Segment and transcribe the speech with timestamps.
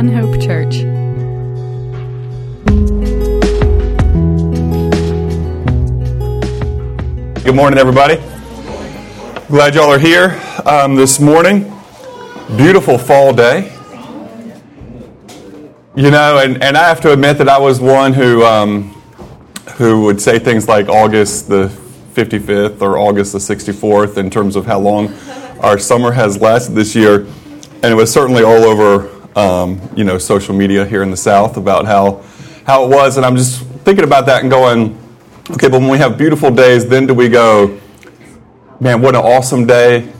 [0.00, 0.76] One Hope Church.
[7.44, 8.16] Good morning, everybody.
[9.48, 11.70] Glad y'all are here um, this morning.
[12.56, 13.70] Beautiful fall day.
[15.94, 18.92] You know, and, and I have to admit that I was one who um,
[19.76, 21.66] who would say things like August the
[22.14, 25.12] 55th or August the 64th in terms of how long
[25.60, 27.26] our summer has lasted this year,
[27.82, 31.56] and it was certainly all over um, you know social media here in the South
[31.56, 32.22] about how
[32.66, 34.98] how it was, and I'm just thinking about that and going,
[35.50, 37.80] okay, but when we have beautiful days, then do we go,
[38.78, 40.10] man, what an awesome day,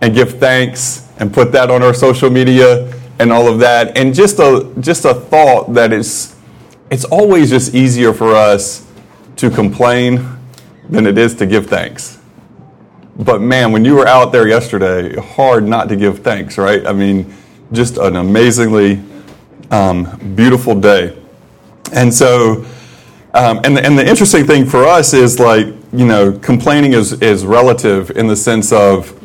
[0.00, 4.14] and give thanks and put that on our social media and all of that, and
[4.14, 6.36] just a just a thought that it's
[6.90, 8.86] it's always just easier for us
[9.36, 10.26] to complain
[10.88, 12.18] than it is to give thanks.
[13.16, 16.86] But man, when you were out there yesterday, hard not to give thanks, right?
[16.86, 17.32] I mean,
[17.72, 19.02] just an amazingly
[19.70, 21.16] um, beautiful day.
[21.92, 22.64] And so,
[23.34, 27.20] um, and, the, and the interesting thing for us is like, you know, complaining is,
[27.22, 29.16] is relative in the sense of,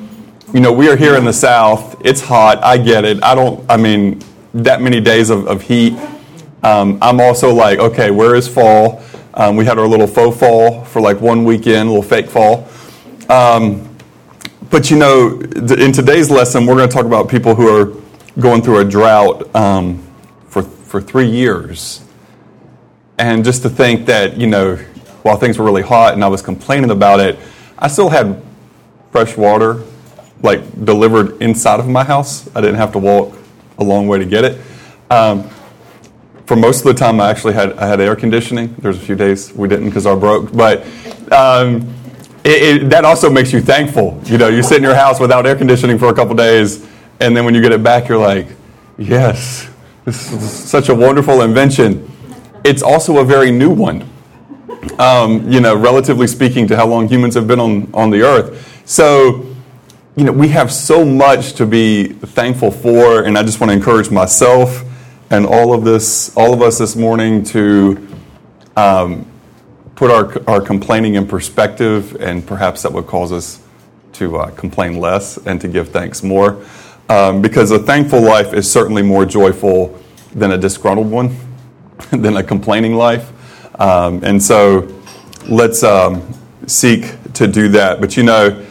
[0.54, 2.02] you know, we are here in the South.
[2.06, 2.64] It's hot.
[2.64, 3.24] I get it.
[3.24, 4.22] I don't, I mean,
[4.54, 5.98] that many days of, of heat.
[6.64, 9.04] Um, I'm also like, okay, where is fall?
[9.34, 12.68] Um, we had our little faux fall for like one weekend, a little fake fall.
[13.30, 13.96] Um,
[14.70, 18.05] but you know, th- in today's lesson, we're going to talk about people who are
[18.40, 20.04] going through a drought um,
[20.48, 22.04] for, for three years.
[23.18, 24.76] And just to think that, you know,
[25.24, 27.40] while things were really hot and I was complaining about it,
[27.78, 28.42] I still had
[29.12, 29.84] fresh water
[30.42, 32.48] like delivered inside of my house.
[32.56, 33.36] I didn't have to walk
[33.78, 34.62] a long way to get it.
[35.10, 35.50] Um,
[36.46, 38.76] for most of the time, I actually had I had air conditioning.
[38.78, 40.86] There's a few days we didn't because our broke, but
[41.32, 41.92] um,
[42.44, 44.22] it, it, that also makes you thankful.
[44.26, 46.86] You know, you sit in your house without air conditioning for a couple days,
[47.20, 48.48] and then when you get it back, you're like,
[48.98, 49.70] yes,
[50.04, 52.12] this is such a wonderful invention.
[52.64, 54.10] It's also a very new one.
[55.00, 58.84] Um, you know, relatively speaking to how long humans have been on, on the earth.
[58.86, 59.46] So,
[60.16, 63.76] you know, we have so much to be thankful for, and I just want to
[63.76, 64.84] encourage myself
[65.30, 68.08] and all of this, all of us this morning to
[68.76, 69.26] um,
[69.96, 73.62] put our, our complaining in perspective, and perhaps that would cause us
[74.14, 76.64] to uh, complain less and to give thanks more.
[77.08, 80.02] Um, because a thankful life is certainly more joyful
[80.34, 81.36] than a disgruntled one,
[82.12, 83.32] than a complaining life.
[83.80, 84.92] Um, and so
[85.48, 86.34] let's um,
[86.66, 88.02] seek to do that.
[88.02, 88.66] But you know,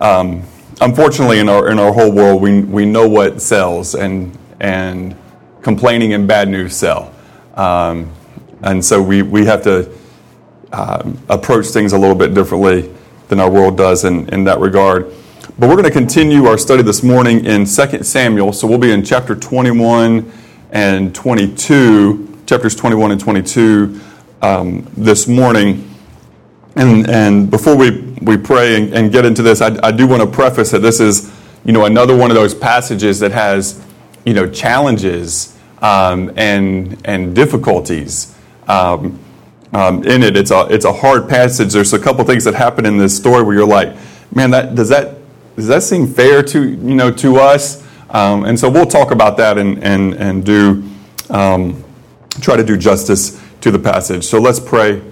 [0.00, 0.42] um,
[0.80, 5.16] unfortunately, in our, in our whole world, we, we know what sells, and, and
[5.62, 7.14] complaining and bad news sell.
[7.54, 8.10] Um,
[8.62, 9.90] and so we, we have to
[10.72, 12.92] um, approach things a little bit differently
[13.28, 15.12] than our world does in, in that regard.
[15.58, 18.54] But we're going to continue our study this morning in 2 Samuel.
[18.54, 20.32] So we'll be in chapter 21
[20.70, 24.00] and 22, chapters 21 and 22
[24.40, 25.94] um, this morning.
[26.74, 30.22] And, and before we, we pray and, and get into this, I, I do want
[30.22, 31.30] to preface that this is,
[31.66, 33.84] you know, another one of those passages that has,
[34.24, 38.34] you know, challenges um, and, and difficulties
[38.68, 39.20] um,
[39.74, 40.34] um, in it.
[40.34, 41.74] It's a, it's a hard passage.
[41.74, 43.94] There's a couple things that happen in this story where you're like,
[44.34, 45.18] man, that, does, that,
[45.56, 47.86] does that seem fair to, you know, to us?
[48.10, 50.82] Um, and so we'll talk about that and, and, and do,
[51.30, 51.82] um,
[52.40, 54.24] try to do justice to the passage.
[54.24, 55.02] So let's pray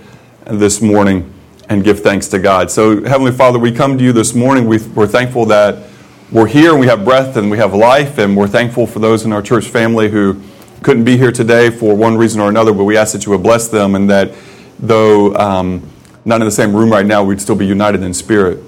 [0.46, 1.32] this morning
[1.68, 2.70] and give thanks to God.
[2.70, 4.66] So, Heavenly Father, we come to you this morning.
[4.66, 5.88] we are thankful that
[6.32, 9.24] we're here and we have breath and we have life, and we're thankful for those
[9.24, 10.40] in our church family who
[10.82, 13.42] couldn't be here today for one reason or another, but we ask that you would
[13.42, 14.32] bless them and that
[14.78, 15.88] though um,
[16.24, 18.58] not in the same room right now, we'd still be united in spirit.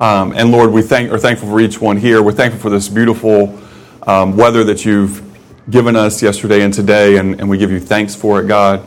[0.00, 2.22] Um, and Lord, we thank, are thankful for each one here.
[2.22, 3.60] We're thankful for this beautiful
[4.04, 5.22] um, weather that you've
[5.68, 8.82] given us yesterday and today, and, and, we give you thanks for it, God.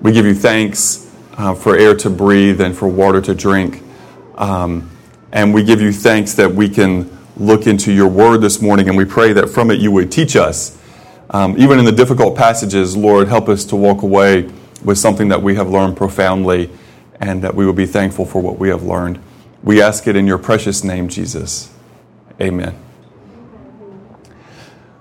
[0.00, 3.84] We give you thanks uh, for air to breathe and for water to drink.
[4.34, 4.90] Um,
[5.30, 8.98] and we give you thanks that we can look into your word this morning, and
[8.98, 10.76] we pray that from it you would teach us.
[11.30, 14.50] Um, even in the difficult passages, Lord, help us to walk away
[14.82, 16.68] with something that we have learned profoundly
[17.20, 19.20] and that we will be thankful for what we have learned.
[19.62, 21.72] We ask it in your precious name, Jesus.
[22.40, 22.78] Amen.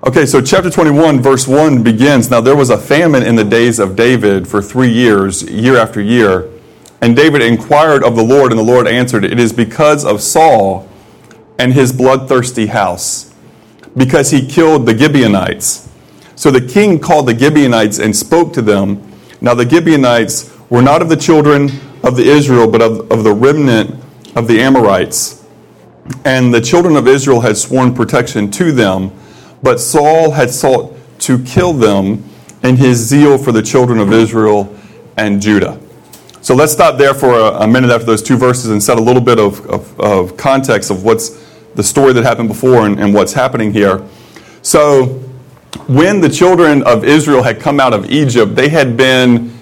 [0.04, 3.80] Okay, so chapter 21, verse 1 begins Now there was a famine in the days
[3.80, 6.50] of David for three years, year after year.
[7.02, 10.90] And David inquired of the Lord, and the Lord answered, It is because of Saul
[11.60, 13.34] and his bloodthirsty house,
[13.96, 15.90] because he killed the Gibeonites.
[16.36, 19.12] So the king called the Gibeonites and spoke to them.
[19.42, 21.70] Now the Gibeonites were not of the children
[22.04, 24.04] of the Israel, but of, of the remnant
[24.38, 25.44] of the Amorites.
[26.24, 29.12] And the children of Israel had sworn protection to them,
[29.64, 32.24] but Saul had sought to kill them
[32.64, 34.74] in his zeal for the children of Israel
[35.18, 35.80] and Judah.
[36.42, 39.02] So let's stop there for a, a minute after those two verses and set a
[39.02, 41.30] little bit of, of, of context of what's
[41.74, 44.08] the story that happened before and, and what's happening here.
[44.62, 45.24] So,
[45.88, 49.58] when the children of Israel had come out of Egypt, they had been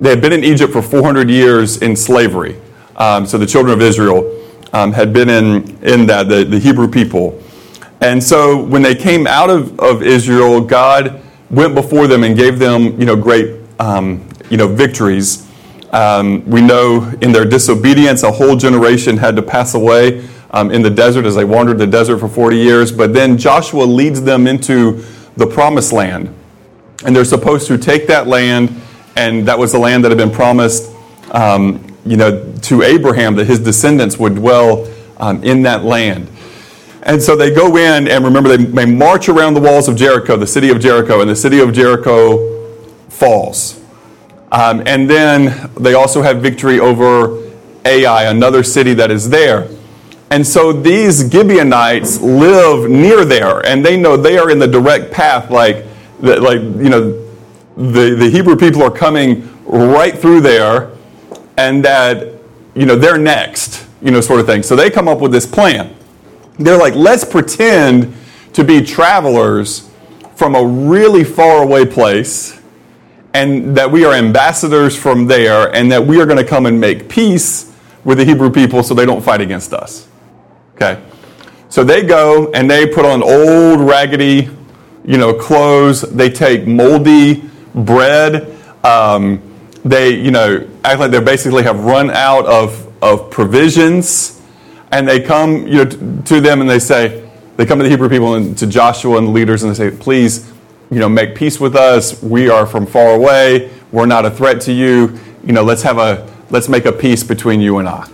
[0.00, 2.56] they had been in Egypt for 400 years in slavery.
[3.00, 4.30] Um, so the children of Israel
[4.74, 7.42] um, had been in in that the, the Hebrew people,
[8.02, 12.58] and so when they came out of, of Israel, God went before them and gave
[12.58, 15.48] them you know great um, you know victories.
[15.92, 20.82] Um, we know in their disobedience, a whole generation had to pass away um, in
[20.82, 22.92] the desert as they wandered the desert for 40 years.
[22.92, 25.04] But then Joshua leads them into
[25.36, 26.32] the promised land.
[27.04, 28.72] And they're supposed to take that land,
[29.16, 30.92] and that was the land that had been promised
[31.32, 36.28] um, you know, to Abraham, that his descendants would dwell um, in that land.
[37.02, 40.36] And so they go in, and remember, they, they march around the walls of Jericho,
[40.36, 43.80] the city of Jericho, and the city of Jericho falls.
[44.52, 47.50] Um, and then they also have victory over
[47.84, 49.68] Ai, another city that is there.
[50.30, 55.10] And so these Gibeonites live near there, and they know they are in the direct
[55.10, 55.84] path, like,
[56.20, 57.26] like you know,
[57.76, 60.90] the, the Hebrew people are coming right through there,
[61.60, 62.32] and that,
[62.74, 64.62] you know, they're next, you know, sort of thing.
[64.62, 65.94] So they come up with this plan.
[66.58, 68.14] They're like, let's pretend
[68.54, 69.90] to be travelers
[70.36, 72.58] from a really far away place
[73.34, 76.80] and that we are ambassadors from there, and that we are going to come and
[76.80, 77.72] make peace
[78.02, 80.08] with the Hebrew people so they don't fight against us.
[80.74, 81.00] Okay?
[81.68, 84.50] So they go and they put on old, raggedy,
[85.04, 86.02] you know, clothes.
[86.02, 88.56] They take moldy bread.
[88.82, 89.40] Um,
[89.84, 94.40] they, you know, act like they basically have run out of, of provisions.
[94.92, 98.08] And they come, you know, to them and they say, they come to the Hebrew
[98.08, 100.50] people and to Joshua and the leaders and they say, please,
[100.90, 102.22] you know, make peace with us.
[102.22, 103.70] We are from far away.
[103.92, 105.18] We're not a threat to you.
[105.44, 108.08] You know, let's have a let's make a peace between you and I.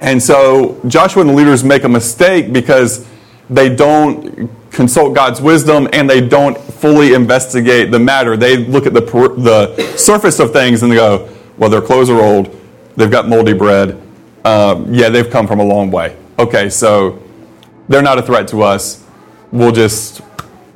[0.00, 3.06] And so Joshua and the leaders make a mistake because
[3.48, 8.36] they don't consult God's wisdom and they don't fully investigate the matter.
[8.36, 12.20] They look at the, the surface of things and they go, well, their clothes are
[12.20, 12.54] old,
[12.96, 14.00] they've got moldy bread.
[14.44, 16.16] Um, yeah, they've come from a long way.
[16.38, 17.22] Okay, so
[17.88, 19.06] they're not a threat to us.
[19.52, 20.20] We'll just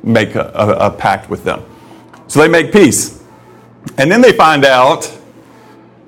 [0.01, 1.63] make a, a, a pact with them.
[2.27, 3.23] So they make peace.
[3.97, 5.15] And then they find out,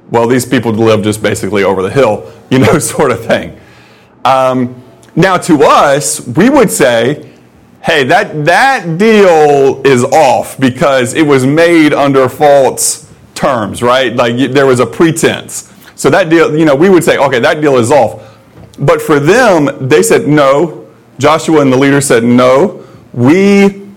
[0.09, 3.59] well, these people live just basically over the hill, you know, sort of thing.
[4.23, 4.81] Um,
[5.15, 7.30] now, to us, we would say,
[7.83, 14.15] hey, that, that deal is off because it was made under false terms, right?
[14.15, 15.73] Like there was a pretense.
[15.95, 18.37] So that deal, you know, we would say, okay, that deal is off.
[18.79, 20.87] But for them, they said no.
[21.19, 23.87] Joshua and the leader said, no, we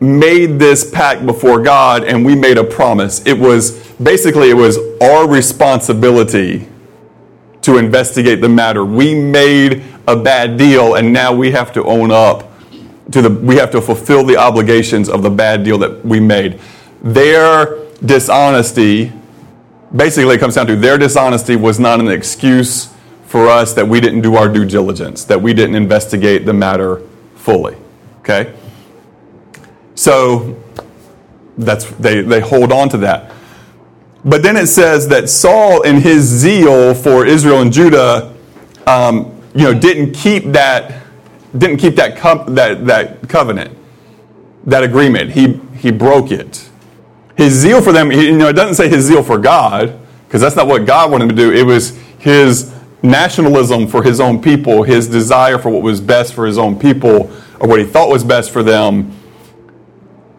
[0.00, 3.24] made this pact before God and we made a promise.
[3.26, 6.68] It was basically it was our responsibility
[7.62, 8.84] to investigate the matter.
[8.84, 12.53] We made a bad deal and now we have to own up
[13.10, 16.60] to the we have to fulfill the obligations of the bad deal that we made.
[17.02, 19.12] Their dishonesty
[19.94, 22.92] basically it comes down to their dishonesty was not an excuse
[23.26, 27.02] for us that we didn't do our due diligence, that we didn't investigate the matter
[27.36, 27.76] fully.
[28.20, 28.54] Okay?
[29.94, 30.60] So
[31.58, 33.32] that's they, they hold on to that.
[34.24, 38.34] But then it says that Saul, in his zeal for Israel and Judah,
[38.86, 41.03] um, you know, didn't keep that
[41.56, 43.76] didn't keep that, com- that that covenant,
[44.64, 45.30] that agreement.
[45.32, 46.68] He he broke it.
[47.36, 50.56] His zeal for them, you know, it doesn't say his zeal for God, because that's
[50.56, 51.52] not what God wanted him to do.
[51.52, 56.46] It was his nationalism for his own people, his desire for what was best for
[56.46, 57.30] his own people,
[57.60, 59.12] or what he thought was best for them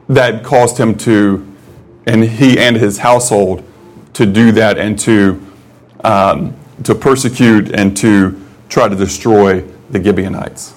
[0.07, 1.45] that caused him to,
[2.05, 3.63] and he and his household,
[4.13, 5.41] to do that and to,
[6.03, 10.74] um, to persecute and to try to destroy the Gibeonites.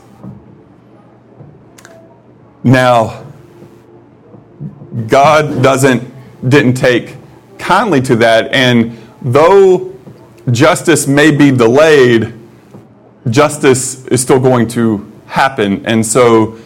[2.65, 3.25] Now,
[5.07, 6.03] God doesn't
[6.49, 7.17] didn't take
[7.59, 9.95] kindly to that, and though
[10.50, 12.33] justice may be delayed,
[13.29, 16.59] justice is still going to happen, and so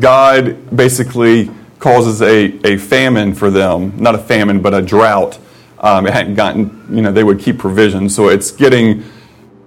[0.00, 3.92] God basically causes a, a famine for them.
[3.96, 5.38] Not a famine, but a drought.
[5.78, 8.14] Um, it hadn't gotten, you know, they would keep provisions.
[8.14, 9.04] So it's getting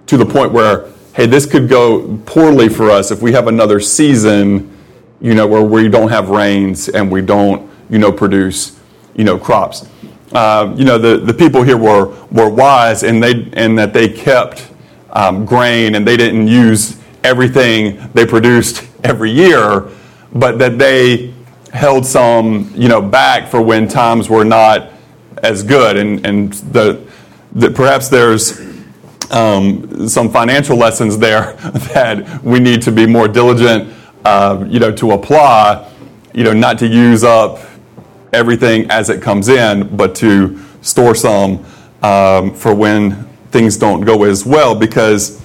[0.06, 3.80] to the point where, hey, this could go poorly for us if we have another
[3.80, 4.76] season,
[5.20, 8.78] you know, where we don't have rains and we don't, you know, produce,
[9.14, 9.88] you know, crops.
[10.32, 14.08] Uh, you know, the, the people here were, were wise and, they, and that they
[14.08, 14.70] kept
[15.10, 19.88] um, grain and they didn't use everything they produced every year,
[20.32, 21.34] but that they
[21.72, 24.90] held some, you know, back for when times were not
[25.42, 27.02] as good, and and the,
[27.52, 28.60] the perhaps there's
[29.30, 31.52] um, some financial lessons there
[31.94, 33.92] that we need to be more diligent,
[34.24, 35.90] uh, you know, to apply,
[36.34, 37.58] you know, not to use up
[38.32, 41.64] everything as it comes in, but to store some
[42.02, 45.40] um, for when things don't go as well, because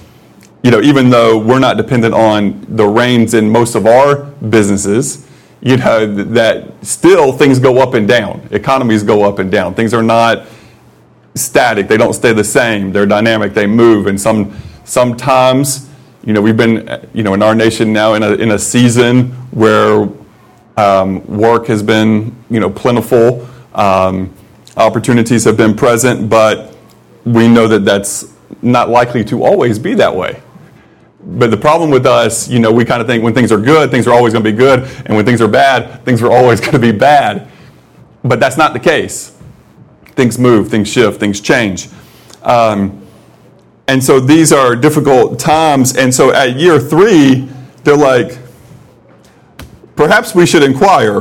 [0.62, 5.24] you know, even though we're not dependent on the rains in most of our businesses,
[5.60, 8.46] you know, that still things go up and down.
[8.50, 9.74] Economies go up and down.
[9.74, 10.46] Things are not
[11.36, 11.86] static.
[11.86, 12.90] They don't stay the same.
[12.92, 13.54] They're dynamic.
[13.54, 14.06] They move.
[14.08, 15.85] And some sometimes,
[16.26, 19.30] you know, we've been, you know, in our nation now in a, in a season
[19.52, 20.08] where
[20.76, 23.46] um, work has been, you know, plentiful.
[23.74, 24.34] Um,
[24.76, 26.76] opportunities have been present, but
[27.24, 30.42] we know that that's not likely to always be that way.
[31.20, 33.92] But the problem with us, you know, we kind of think when things are good,
[33.92, 36.60] things are always going to be good, and when things are bad, things are always
[36.60, 37.48] going to be bad.
[38.24, 39.36] But that's not the case.
[40.16, 41.88] Things move, things shift, things change.
[42.42, 43.05] Um,
[43.88, 45.96] and so these are difficult times.
[45.96, 47.48] And so at year three,
[47.84, 48.38] they're like,
[49.94, 51.20] perhaps we should inquire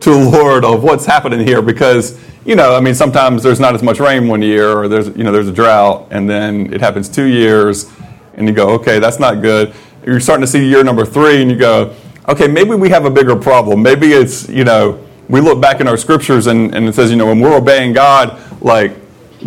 [0.00, 2.18] to the Lord of what's happening here because
[2.48, 5.22] you know, I mean, sometimes there's not as much rain one year, or there's you
[5.22, 7.90] know there's a drought, and then it happens two years,
[8.34, 9.74] and you go, okay, that's not good.
[10.06, 11.94] You're starting to see year number three, and you go,
[12.26, 13.82] okay, maybe we have a bigger problem.
[13.82, 17.16] Maybe it's you know we look back in our scriptures and, and it says you
[17.16, 18.92] know when we're obeying God, like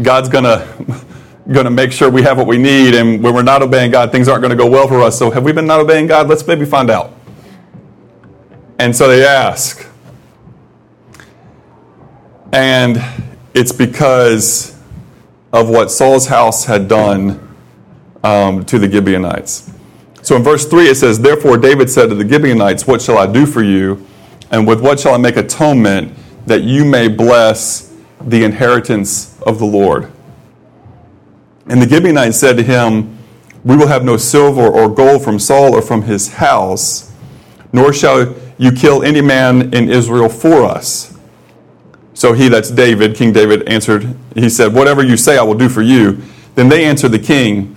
[0.03, 0.29] God's
[1.45, 4.11] gonna gonna make sure we have what we need, and when we're not obeying God,
[4.11, 5.17] things aren't going to go well for us.
[5.17, 6.27] So have we been not obeying God?
[6.27, 7.13] Let's maybe find out.
[8.79, 9.87] And so they ask.
[12.51, 13.01] And
[13.53, 14.77] it's because
[15.53, 17.55] of what Saul's house had done
[18.23, 19.71] um, to the Gibeonites.
[20.21, 23.25] So in verse 3, it says, Therefore David said to the Gibeonites, What shall I
[23.25, 24.05] do for you?
[24.51, 26.13] And with what shall I make atonement
[26.45, 30.11] that you may bless the inheritance of the Lord?
[31.71, 33.17] And the Gibeonites said to him,
[33.63, 37.13] We will have no silver or gold from Saul or from his house,
[37.71, 41.17] nor shall you kill any man in Israel for us.
[42.13, 45.69] So he, that's David, King David, answered, He said, Whatever you say, I will do
[45.69, 46.21] for you.
[46.55, 47.73] Then they answered the king,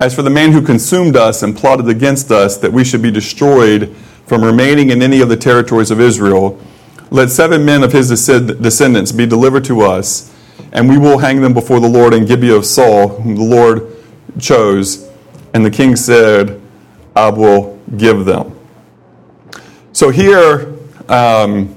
[0.00, 3.12] As for the man who consumed us and plotted against us that we should be
[3.12, 3.94] destroyed
[4.26, 6.60] from remaining in any of the territories of Israel,
[7.10, 10.35] let seven men of his descendants be delivered to us,
[10.72, 13.96] and we will hang them before the Lord in Gibeah of Saul, whom the Lord
[14.38, 15.08] chose.
[15.54, 16.60] And the king said,
[17.14, 18.58] I will give them.
[19.92, 20.74] So here
[21.08, 21.74] um,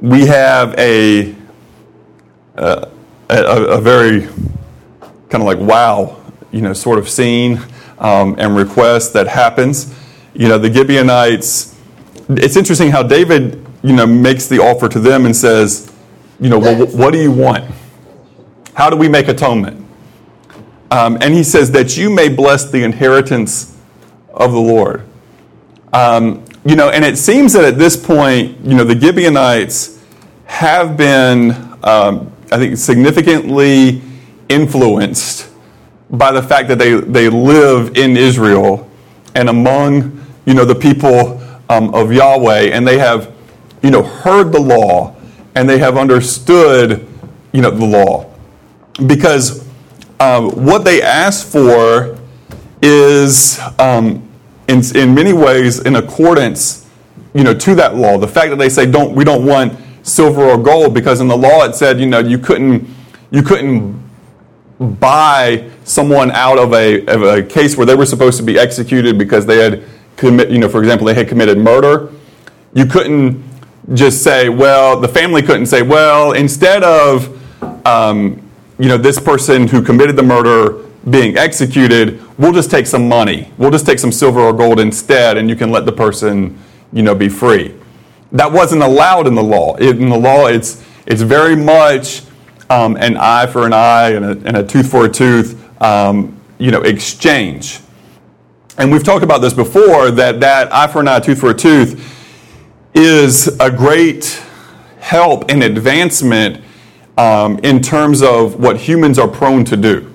[0.00, 1.34] we have a
[2.56, 2.88] uh,
[3.28, 3.44] a,
[3.78, 4.22] a, very
[5.28, 6.20] kind of like wow,
[6.52, 7.60] you know, sort of scene
[7.98, 9.94] um, and request that happens.
[10.34, 11.76] You know, the Gibeonites.
[12.28, 15.92] It's interesting how David, you know, makes the offer to them and says,
[16.38, 17.64] you know, well, what do you want?
[18.74, 19.86] How do we make atonement?
[20.90, 23.76] Um, and he says that you may bless the inheritance
[24.28, 25.04] of the Lord.
[25.92, 30.02] Um, you know, and it seems that at this point, you know, the Gibeonites
[30.46, 34.02] have been um, I think, significantly
[34.48, 35.48] influenced
[36.10, 38.90] by the fact that they, they live in Israel
[39.36, 43.32] and among, you know, the people um, of Yahweh, and they have,
[43.82, 45.14] you know, heard the law
[45.54, 47.06] and they have understood,
[47.52, 48.29] you know, the law.
[49.06, 49.66] Because
[50.18, 52.18] um, what they ask for
[52.82, 54.28] is, um,
[54.68, 56.88] in, in many ways, in accordance,
[57.34, 58.18] you know, to that law.
[58.18, 61.36] The fact that they say, don't, we don't want silver or gold because in the
[61.36, 62.88] law it said you know you couldn't
[63.30, 64.00] you couldn't
[64.78, 69.18] buy someone out of a, of a case where they were supposed to be executed
[69.18, 69.84] because they had
[70.16, 72.10] commit you know for example they had committed murder
[72.72, 73.42] you couldn't
[73.92, 77.36] just say well the family couldn't say well instead of
[77.86, 78.40] um,
[78.80, 83.52] you know this person who committed the murder being executed we'll just take some money
[83.58, 86.58] we'll just take some silver or gold instead and you can let the person
[86.92, 87.74] you know be free
[88.32, 89.74] that wasn't allowed in the law.
[89.76, 92.22] In the law, it's, it's very much
[92.68, 96.40] um, an eye for an eye and a, and a tooth for a tooth, um,
[96.58, 97.80] you know, exchange.
[98.78, 101.54] And we've talked about this before that that eye for an eye, tooth for a
[101.54, 102.16] tooth
[102.94, 104.42] is a great
[105.00, 106.62] help and advancement
[107.20, 110.14] um, in terms of what humans are prone to do.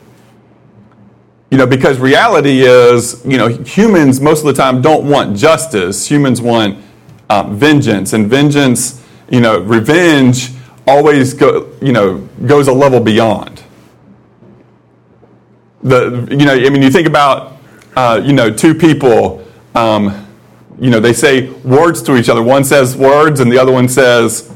[1.52, 6.08] You know, because reality is, you know, humans most of the time don't want justice.
[6.08, 6.84] Humans want
[7.30, 10.50] uh, vengeance, and vengeance, you know, revenge
[10.88, 13.62] always go, you know, goes a level beyond.
[15.84, 17.58] The, you know, I mean, you think about,
[17.96, 19.46] uh, you know, two people,
[19.76, 20.28] um,
[20.80, 22.42] you know, they say words to each other.
[22.42, 24.52] One says words and the other one says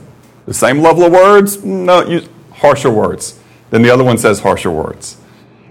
[0.48, 1.64] the same level of words.
[1.64, 2.28] No, you,
[2.60, 3.40] harsher words.
[3.70, 5.18] Then the other one says harsher words.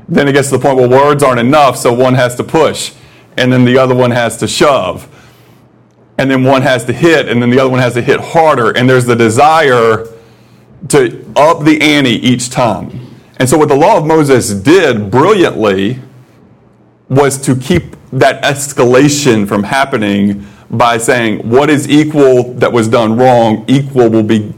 [0.08, 2.94] Then it gets to the point where words aren't enough, so one has to push,
[3.36, 5.06] and then the other one has to shove,
[6.16, 8.70] and then one has to hit, and then the other one has to hit harder.
[8.70, 10.06] And there's the desire
[10.88, 13.06] to up the ante each time.
[13.36, 16.00] And so, what the law of Moses did brilliantly
[17.08, 23.16] was to keep that escalation from happening by saying what is equal that was done
[23.16, 24.54] wrong, equal will be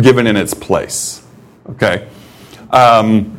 [0.00, 1.21] given in its place.
[1.72, 2.08] Okay?
[2.70, 3.38] Um,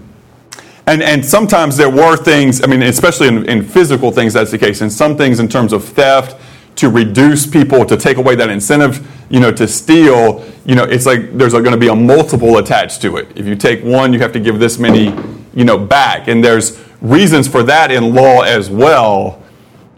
[0.85, 4.57] and, and sometimes there were things, I mean, especially in, in physical things, that's the
[4.57, 4.81] case.
[4.81, 6.39] And some things in terms of theft,
[6.75, 11.05] to reduce people, to take away that incentive, you know, to steal, you know, it's
[11.05, 13.27] like there's going to be a multiple attached to it.
[13.35, 15.13] If you take one, you have to give this many,
[15.53, 16.27] you know, back.
[16.27, 19.41] And there's reasons for that in law as well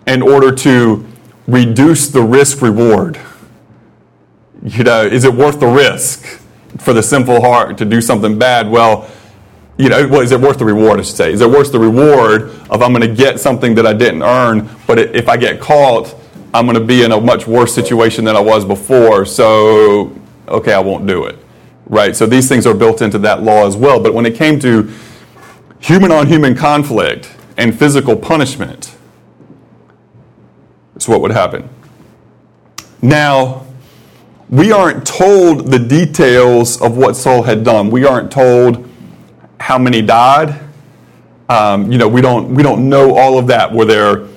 [0.05, 1.07] in order to
[1.47, 3.19] reduce the risk reward.
[4.63, 6.41] You know, is it worth the risk
[6.77, 8.69] for the sinful heart to do something bad?
[8.69, 9.09] Well,
[9.77, 11.31] you know, well, is it worth the reward, I should say?
[11.33, 14.69] Is it worth the reward of I'm going to get something that I didn't earn,
[14.87, 16.15] but if I get caught,
[16.53, 20.17] I'm going to be in a much worse situation than I was before, so
[20.47, 21.37] okay, I won't do it.
[21.87, 22.15] Right?
[22.15, 23.99] So these things are built into that law as well.
[24.01, 24.91] But when it came to
[25.79, 28.95] human on human conflict and physical punishment,
[30.95, 31.69] it's what would happen.
[33.01, 33.64] Now,
[34.49, 37.89] we aren't told the details of what Saul had done.
[37.89, 38.87] We aren't told
[39.59, 40.59] how many died.
[41.49, 43.71] Um, you know, we don't we don't know all of that.
[43.71, 44.27] Were there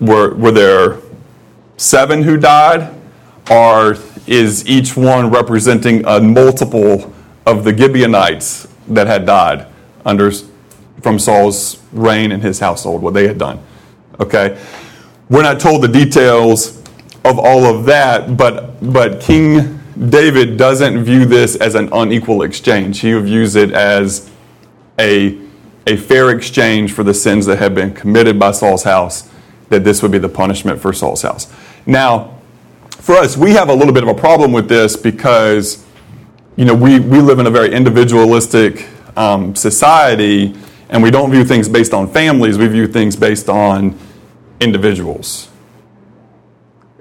[0.00, 0.98] were were there
[1.76, 2.94] seven who died,
[3.50, 3.96] or
[4.26, 7.12] is each one representing a multiple
[7.46, 9.66] of the Gibeonites that had died
[10.04, 10.30] under
[11.02, 13.62] from Saul's reign and his household, what they had done?
[14.20, 14.60] Okay,
[15.30, 16.77] we're not told the details
[17.28, 23.00] of all of that, but but King David doesn't view this as an unequal exchange.
[23.00, 24.30] He views it as
[24.98, 25.38] a,
[25.86, 29.28] a fair exchange for the sins that had been committed by Saul's house,
[29.70, 31.52] that this would be the punishment for Saul's house.
[31.84, 32.38] Now,
[32.90, 35.84] for us, we have a little bit of a problem with this because,
[36.56, 40.54] you know, we, we live in a very individualistic um, society
[40.90, 43.98] and we don't view things based on families, we view things based on
[44.60, 45.48] individuals.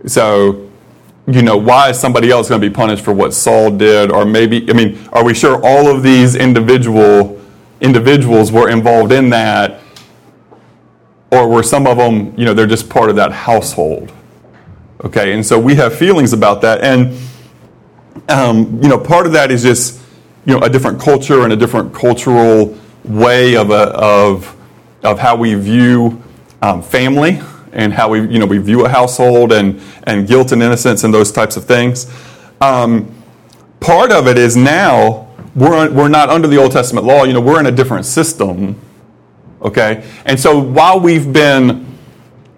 [0.08, 0.70] So,
[1.28, 4.12] you know, why is somebody else going to be punished for what Saul did?
[4.12, 7.40] Or maybe, I mean, are we sure all of these individual
[7.82, 9.82] individuals were involved in that?
[11.32, 14.12] Or were some of them, you know, they're just part of that household?
[15.04, 16.82] Okay, and so we have feelings about that.
[16.82, 17.18] And,
[18.30, 20.00] um, you know, part of that is just,
[20.46, 24.56] you know, a different culture and a different cultural way of, a, of,
[25.04, 26.24] of how we view
[26.62, 27.42] um, family
[27.78, 31.14] and how we, you know, we view a household and, and guilt and innocence and
[31.14, 32.12] those types of things.
[32.60, 33.16] Um,
[33.80, 37.40] part of it is now we're, we're not under the Old Testament law, you know,
[37.40, 38.82] we're in a different system.
[39.62, 40.04] Okay?
[40.26, 41.98] And so while we've been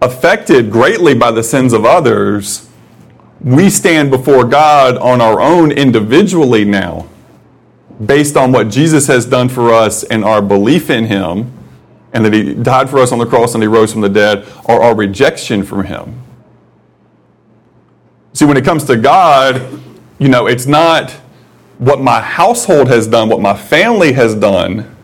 [0.02, 2.70] affected greatly by the sins of others,
[3.42, 7.10] we stand before God on our own individually now,
[8.06, 11.59] based on what Jesus has done for us and our belief in Him,
[12.14, 14.48] and that He died for us on the cross and He rose from the dead,
[14.68, 16.22] are our rejection from Him.
[18.34, 19.80] See, when it comes to God,
[20.18, 21.12] you know, it's not
[21.78, 24.96] what my household has done, what my family has done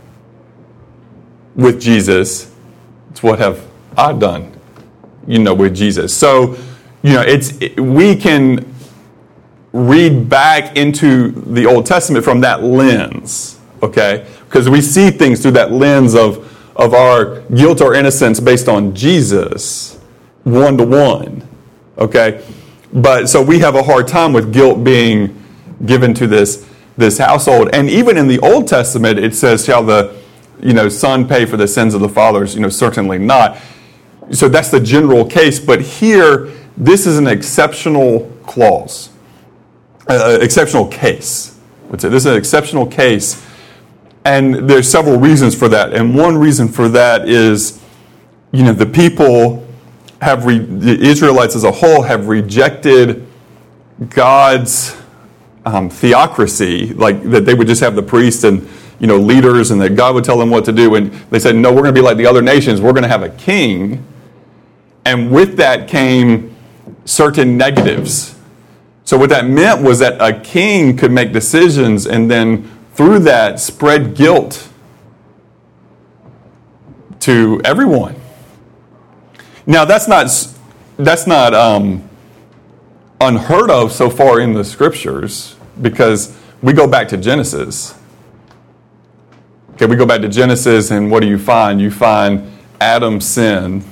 [1.56, 2.52] with Jesus,
[3.12, 3.66] it's what have
[3.98, 4.56] I done
[5.28, 6.16] you know, with Jesus.
[6.16, 6.58] So,
[7.04, 8.74] you know, it's it, we can
[9.74, 14.28] read back into the Old Testament from that lens, okay?
[14.46, 16.45] Because we see things through that lens of
[16.76, 19.98] of our guilt or innocence based on Jesus,
[20.44, 21.48] one to one,
[21.98, 22.44] okay?
[22.94, 25.42] But so we have a hard time with guilt being
[25.86, 26.66] given to this
[26.98, 30.16] this household, and even in the Old Testament, it says, "Shall the
[30.62, 33.58] you know son pay for the sins of the fathers?" You know, certainly not.
[34.32, 39.10] So that's the general case, but here, this is an exceptional clause,
[40.08, 41.58] uh, exceptional case.
[41.92, 43.42] This is an exceptional case,
[44.26, 45.94] and there's several reasons for that.
[45.94, 47.82] And one reason for that is,
[48.52, 49.66] you know, the people
[50.22, 53.26] have re- the Israelites as a whole have rejected
[54.10, 55.00] God's
[55.66, 58.68] um, theocracy, like that they would just have the priests and
[59.00, 60.96] you know leaders, and that God would tell them what to do.
[60.96, 62.82] And they said, no, we're going to be like the other nations.
[62.82, 64.06] We're going to have a king
[65.06, 66.56] and with that came
[67.06, 68.36] certain negatives.
[69.06, 73.60] So, what that meant was that a king could make decisions and then through that
[73.60, 74.70] spread guilt
[77.20, 78.16] to everyone.
[79.68, 80.28] Now, that's not,
[80.98, 82.08] that's not um,
[83.20, 87.96] unheard of so far in the scriptures because we go back to Genesis.
[89.74, 91.82] Okay, we go back to Genesis, and what do you find?
[91.82, 93.84] You find Adam's sin,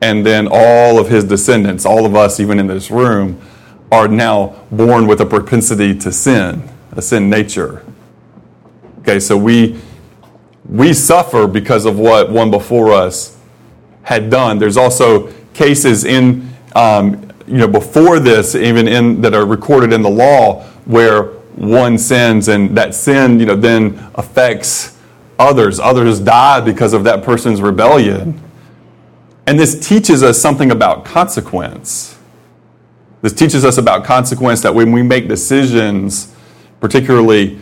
[0.00, 3.40] and then all of his descendants, all of us, even in this room,
[3.92, 7.84] are now born with a propensity to sin, a sin nature.
[9.02, 9.80] Okay, so we
[10.68, 13.36] we suffer because of what one before us
[14.04, 14.58] had done.
[14.58, 20.02] There's also cases in um, you know before this, even in that are recorded in
[20.02, 21.24] the law, where
[21.56, 24.96] one sins and that sin you know then affects
[25.36, 25.80] others.
[25.80, 28.40] Others die because of that person's rebellion.
[29.48, 32.16] And this teaches us something about consequence.
[33.20, 36.32] This teaches us about consequence that when we make decisions,
[36.80, 37.58] particularly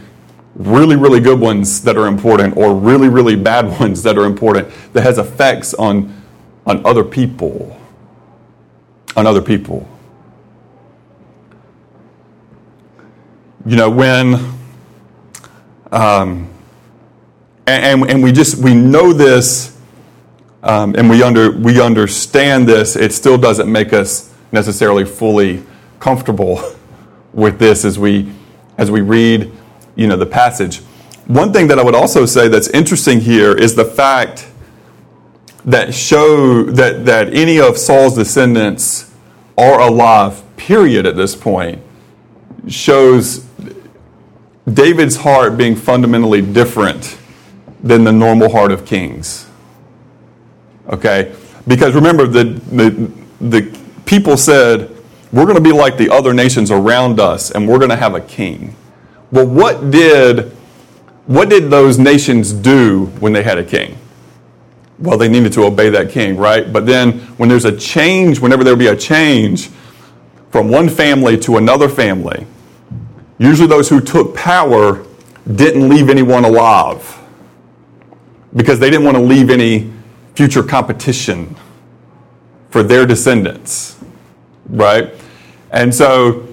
[0.55, 4.69] really, really good ones that are important or really, really bad ones that are important,
[4.93, 6.23] that has effects on,
[6.67, 7.77] on other people.
[9.17, 9.89] On other people.
[13.67, 14.35] You know, when,
[15.93, 16.49] um,
[17.67, 19.79] and, and, and we just, we know this
[20.63, 25.63] um, and we, under, we understand this, it still doesn't make us necessarily fully
[25.99, 26.61] comfortable
[27.33, 28.33] with this as we,
[28.79, 29.53] as we read
[30.01, 30.79] you know, the passage.
[31.27, 34.49] One thing that I would also say that's interesting here is the fact
[35.67, 39.15] that show that, that any of Saul's descendants
[39.59, 41.83] are alive, period, at this point,
[42.67, 43.47] shows
[44.73, 47.19] David's heart being fundamentally different
[47.83, 49.47] than the normal heart of kings.
[50.89, 51.37] Okay?
[51.69, 53.13] Because remember, the, the,
[53.47, 54.97] the people said,
[55.31, 58.15] We're going to be like the other nations around us, and we're going to have
[58.15, 58.75] a king.
[59.33, 60.51] Well, what did,
[61.27, 63.97] what did those nations do when they had a king?
[64.99, 66.71] Well, they needed to obey that king, right?
[66.71, 69.71] But then when there's a change, whenever there be a change
[70.51, 72.47] from one family to another family,
[73.39, 75.05] usually those who took power
[75.55, 77.19] didn't leave anyone alive
[78.55, 79.91] because they didn't want to leave any
[80.35, 81.55] future competition
[82.71, 83.99] for their descendants,
[84.69, 85.15] right?
[85.71, 86.50] And so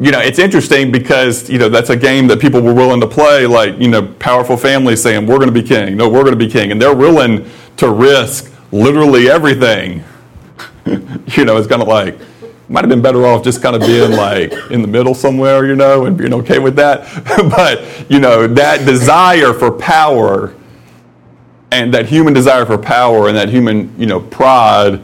[0.00, 3.06] you know, it's interesting because, you know, that's a game that people were willing to
[3.06, 5.96] play, like, you know, powerful families saying, we're going to be king.
[5.96, 6.70] No, we're going to be king.
[6.70, 10.04] And they're willing to risk literally everything.
[10.86, 12.16] you know, it's kind of like,
[12.68, 15.74] might have been better off just kind of being like in the middle somewhere, you
[15.74, 17.00] know, and being okay with that.
[17.50, 20.54] but, you know, that desire for power
[21.72, 25.02] and that human desire for power and that human, you know, pride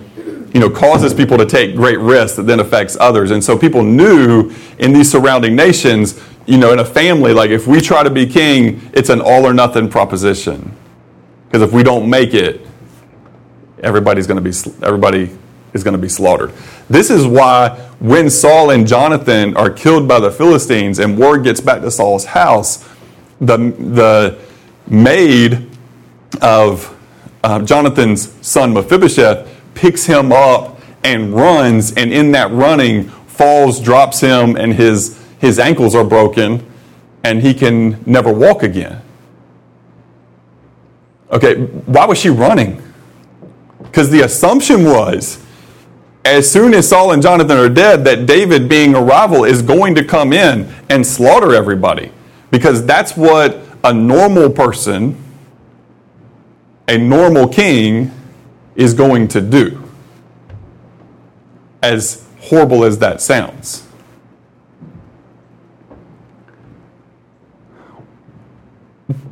[0.55, 3.33] you know, causes people to take great risks that then affects others.
[3.33, 7.67] And so people knew in these surrounding nations, you know, in a family, like if
[7.67, 10.75] we try to be king, it's an all or nothing proposition.
[11.47, 12.65] Because if we don't make it,
[13.83, 15.37] everybody's going to be everybody
[15.73, 16.53] is going to be slaughtered.
[16.89, 21.61] This is why when Saul and Jonathan are killed by the Philistines and word gets
[21.61, 22.89] back to Saul's house,
[23.41, 24.39] the the
[24.87, 25.69] maid
[26.41, 26.97] of
[27.43, 29.54] uh, Jonathan's son Mephibosheth
[29.85, 35.59] picks him up and runs, and in that running, falls, drops him, and his, his
[35.59, 36.67] ankles are broken,
[37.23, 39.03] and he can never walk again.
[41.31, 42.83] Okay, why was she running?
[43.83, 45.45] Because the assumption was,
[46.25, 49.95] as soon as Saul and Jonathan are dead, that David, being a rival, is going
[49.97, 52.11] to come in and slaughter everybody.
[52.51, 55.23] Because that's what a normal person,
[56.89, 58.11] a normal king,
[58.77, 59.83] is going to do.
[61.83, 63.87] As horrible as that sounds.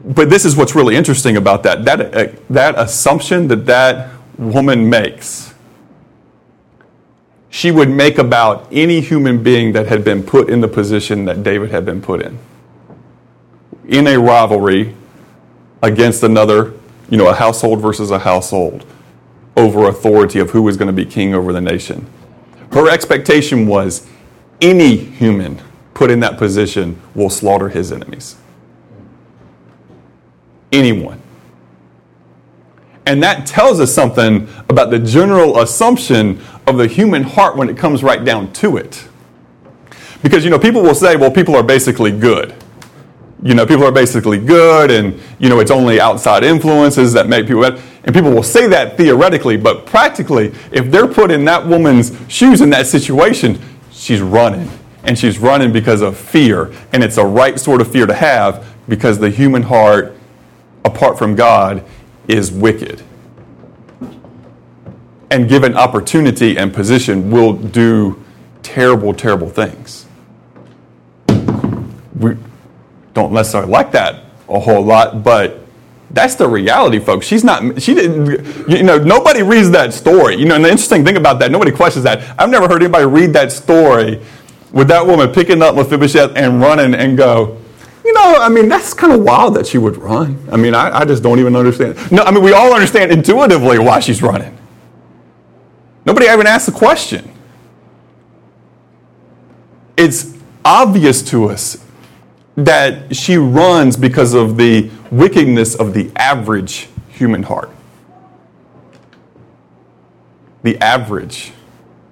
[0.04, 1.84] But this is what's really interesting about that.
[1.84, 5.54] That, uh, that assumption that that woman makes,
[7.48, 11.42] she would make about any human being that had been put in the position that
[11.42, 12.38] David had been put in.
[13.86, 14.94] In a rivalry
[15.82, 16.72] against another,
[17.08, 18.84] you know, a household versus a household
[19.56, 22.06] over authority of who was going to be king over the nation.
[22.72, 24.08] Her expectation was
[24.60, 25.60] any human
[25.94, 28.36] put in that position will slaughter his enemies.
[30.72, 31.20] Anyone.
[33.04, 37.76] And that tells us something about the general assumption of the human heart when it
[37.76, 39.06] comes right down to it.
[40.22, 42.54] Because, you know, people will say, well, people are basically good.
[43.42, 47.48] You know, people are basically good, and, you know, it's only outside influences that make
[47.48, 47.80] people bad.
[48.04, 52.60] And people will say that theoretically, but practically, if they're put in that woman's shoes
[52.60, 53.60] in that situation,
[53.92, 54.68] she's running.
[55.04, 56.72] And she's running because of fear.
[56.92, 60.16] And it's a right sort of fear to have because the human heart,
[60.84, 61.84] apart from God,
[62.28, 63.02] is wicked.
[65.30, 68.22] And given opportunity and position, will do
[68.62, 70.06] terrible, terrible things.
[72.18, 72.36] We
[73.14, 75.61] don't necessarily like that a whole lot, but
[76.12, 77.26] that's the reality, folks.
[77.26, 80.36] She's not, she didn't, you know, nobody reads that story.
[80.36, 82.38] You know, and the interesting thing about that, nobody questions that.
[82.38, 84.20] I've never heard anybody read that story
[84.72, 87.58] with that woman picking up Mephibosheth and running and go,
[88.04, 90.48] you know, I mean, that's kind of wild that she would run.
[90.50, 91.96] I mean, I, I just don't even understand.
[92.10, 94.58] No, I mean, we all understand intuitively why she's running.
[96.04, 97.30] Nobody even asked the question.
[99.96, 101.82] It's obvious to us
[102.56, 107.70] that she runs because of the wickedness of the average human heart.
[110.62, 111.52] The average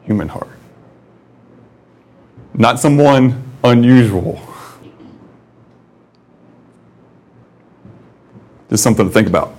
[0.02, 0.48] human heart.
[2.54, 4.40] Not someone unusual.
[8.68, 9.54] Just something to think about.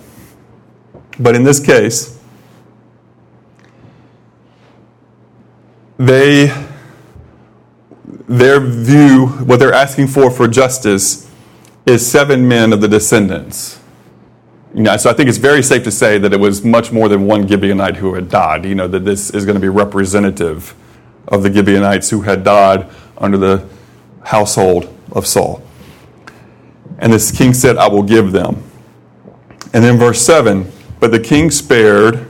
[1.19, 2.19] But in this case,
[5.97, 6.47] they
[8.31, 11.29] their view, what they're asking for for justice,
[11.85, 13.77] is seven men of the descendants.
[14.73, 17.09] You know, so I think it's very safe to say that it was much more
[17.09, 18.63] than one Gibeonite who had died.
[18.65, 20.73] You know, that this is going to be representative
[21.27, 23.67] of the Gibeonites who had died under the
[24.23, 25.61] household of Saul.
[26.99, 28.63] And this king said, I will give them.
[29.73, 32.27] And then verse 7 But the king spared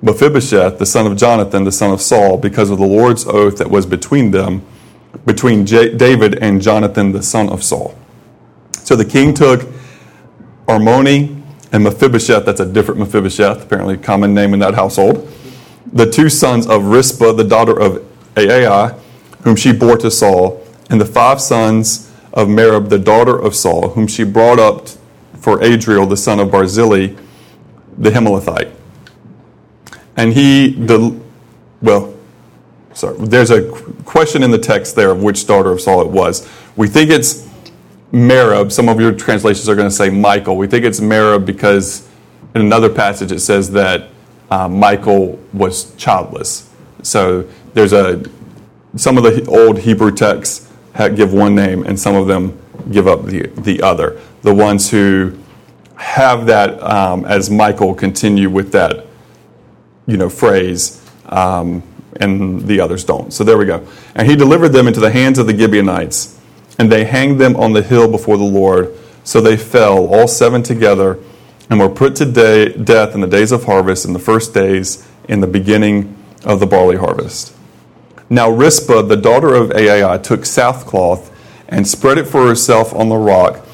[0.00, 3.68] Mephibosheth, the son of Jonathan, the son of Saul, because of the Lord's oath that
[3.68, 4.64] was between them
[5.24, 7.96] between J- David and Jonathan, the son of Saul.
[8.72, 9.66] So the king took
[10.66, 15.28] Armoni and Mephibosheth, that's a different Mephibosheth, apparently a common name in that household,
[15.92, 18.98] the two sons of Rizpah, the daughter of Aiah,
[19.42, 23.90] whom she bore to Saul, and the five sons of Merab, the daughter of Saul,
[23.90, 24.88] whom she brought up
[25.38, 27.16] for Adriel, the son of Barzillai,
[27.98, 28.72] the Meholathite.
[30.16, 31.15] And he, the,
[32.96, 33.70] sorry, there's a
[34.04, 36.48] question in the text there of which daughter of Saul it was.
[36.76, 37.46] We think it's
[38.10, 38.72] Merab.
[38.72, 40.56] Some of your translations are going to say Michal.
[40.56, 42.08] We think it's Merab because
[42.54, 44.08] in another passage it says that
[44.50, 46.70] uh, Michal was childless.
[47.02, 48.24] So there's a
[48.96, 52.58] some of the old Hebrew texts give one name, and some of them
[52.90, 54.20] give up the the other.
[54.42, 55.38] The ones who
[55.96, 59.06] have that um, as Michal continue with that,
[60.06, 61.02] you know, phrase.
[61.26, 61.82] Um,
[62.20, 63.32] and the others don't.
[63.32, 63.86] So there we go.
[64.14, 66.38] And he delivered them into the hands of the Gibeonites,
[66.78, 68.94] and they hanged them on the hill before the Lord.
[69.24, 71.18] So they fell, all seven together,
[71.68, 75.06] and were put to day, death in the days of harvest, in the first days,
[75.28, 77.54] in the beginning of the barley harvest.
[78.30, 81.32] Now Rizpah, the daughter of Aiah, took sackcloth
[81.68, 83.64] and spread it for herself on the rock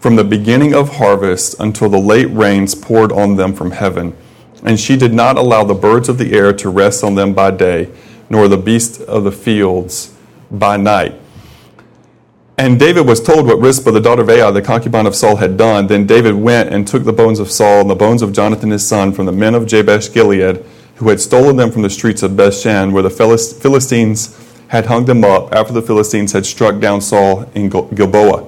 [0.00, 4.16] from the beginning of harvest until the late rains poured on them from heaven
[4.62, 7.50] and she did not allow the birds of the air to rest on them by
[7.50, 7.90] day,
[8.28, 10.14] nor the beasts of the fields
[10.50, 11.14] by night.
[12.58, 15.56] And David was told what Rizpah, the daughter of Aiah, the concubine of Saul, had
[15.56, 15.86] done.
[15.86, 18.86] Then David went and took the bones of Saul and the bones of Jonathan his
[18.86, 20.62] son from the men of Jabesh Gilead,
[20.96, 24.36] who had stolen them from the streets of Bethshan, where the Philistines
[24.68, 28.46] had hung them up after the Philistines had struck down Saul in Gilboa.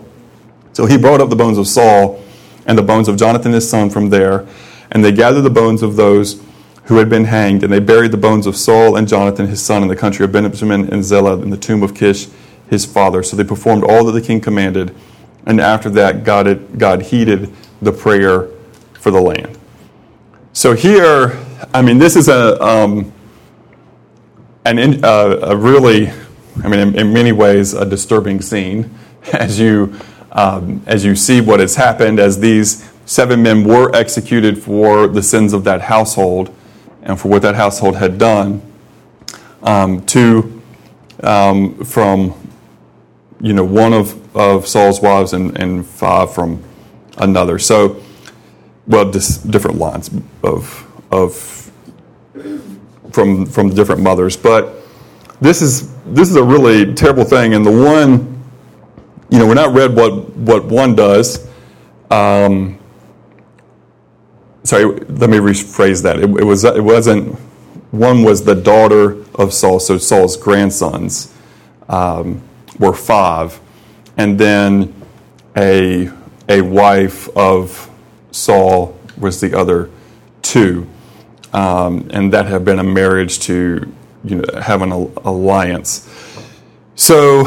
[0.74, 2.22] So he brought up the bones of Saul
[2.66, 4.46] and the bones of Jonathan his son from there
[4.92, 6.40] and they gathered the bones of those
[6.84, 9.82] who had been hanged, and they buried the bones of Saul and Jonathan his son
[9.82, 12.28] in the country of Benjamin and Zelah in the tomb of Kish
[12.68, 13.22] his father.
[13.22, 14.94] So they performed all that the king commanded,
[15.46, 18.48] and after that, God, had, God heeded the prayer
[18.94, 19.58] for the land.
[20.52, 21.38] So here,
[21.72, 23.12] I mean, this is a um,
[24.64, 26.08] an uh, a really,
[26.62, 28.90] I mean, in, in, many ways, a disturbing scene
[29.32, 29.98] as you
[30.32, 35.22] um, as you see what has happened as these seven men were executed for the
[35.22, 36.54] sins of that household
[37.02, 38.62] and for what that household had done.
[39.62, 40.62] Um, two
[41.22, 42.34] um, from
[43.40, 46.62] you know one of, of Saul's wives and, and five from
[47.18, 47.58] another.
[47.58, 48.02] So,
[48.86, 50.10] well, different lines
[50.42, 51.70] of of
[53.12, 54.36] from from different mothers.
[54.36, 54.74] But
[55.40, 57.54] this is this is a really terrible thing.
[57.54, 58.42] And the one,
[59.30, 61.48] you know, we're not read what what one does.
[62.10, 62.78] Um,
[64.64, 66.18] sorry, let me rephrase that.
[66.18, 67.38] It, it, was it wasn't
[67.90, 71.32] one was the daughter of Saul, so Saul's grandsons
[71.88, 72.42] um,
[72.78, 73.60] were five,
[74.16, 74.94] and then
[75.56, 76.10] a
[76.48, 77.90] a wife of
[78.30, 79.90] Saul was the other
[80.42, 80.86] two,
[81.52, 83.92] um, and that had been a marriage to
[84.24, 86.08] you know have an alliance.
[86.94, 87.44] So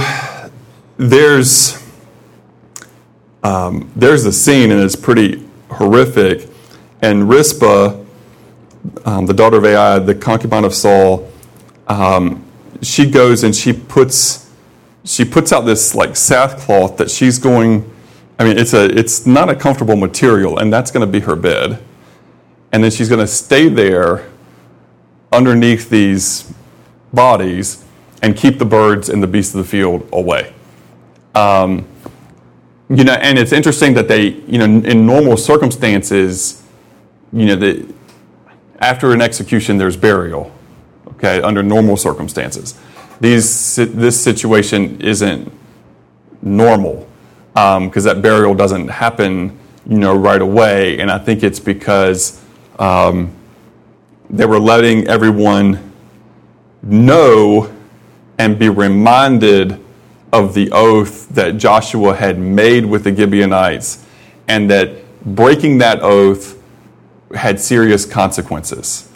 [0.97, 1.81] there's
[3.43, 6.49] um, there's a scene, and it's pretty horrific
[7.05, 8.03] and Rizpah,
[9.05, 11.31] um, the daughter of Aiah, the concubine of Saul,
[11.87, 12.43] um,
[12.81, 14.51] she goes and she puts
[15.03, 17.91] she puts out this like sackcloth that she's going.
[18.39, 21.35] I mean, it's a it's not a comfortable material, and that's going to be her
[21.35, 21.79] bed.
[22.71, 24.27] And then she's going to stay there
[25.31, 26.51] underneath these
[27.13, 27.85] bodies
[28.21, 30.53] and keep the birds and the beasts of the field away.
[31.35, 31.87] Um,
[32.89, 36.64] you know, and it's interesting that they, you know, in normal circumstances,
[37.35, 37.85] you know, the,
[38.79, 40.51] after an execution, there's burial,
[41.09, 42.79] okay, under normal circumstances.
[43.19, 45.51] These, this situation isn't
[46.41, 47.07] normal
[47.53, 50.99] because um, that burial doesn't happen, you know, right away.
[50.99, 52.41] And I think it's because
[52.79, 53.33] um,
[54.29, 55.91] they were letting everyone
[56.83, 57.73] know
[58.37, 59.81] and be reminded
[60.31, 64.05] of the oath that Joshua had made with the Gibeonites,
[64.47, 64.89] and that
[65.35, 66.54] breaking that oath
[67.33, 69.09] had serious consequences.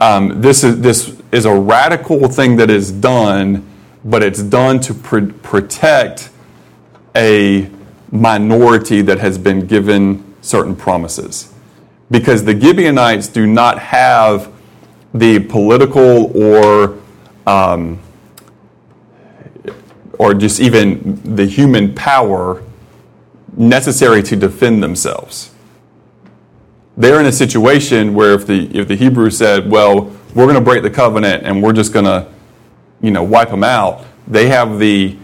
[0.00, 3.66] Um, this, is, this is a radical thing that is done,
[4.04, 6.30] but it's done to pr- protect
[7.14, 7.70] a
[8.10, 11.52] minority that has been given certain promises.
[12.10, 14.52] Because the Gibeonites do not have
[15.12, 16.98] the political or
[17.46, 17.98] um,
[20.18, 22.62] or just even the human power
[23.56, 25.52] necessary to defend themselves.
[26.96, 30.60] They're in a situation where if the if the Hebrews said, "Well, we're going to
[30.60, 32.26] break the covenant and we're just going to,
[33.00, 35.16] you know, wipe them out," they have the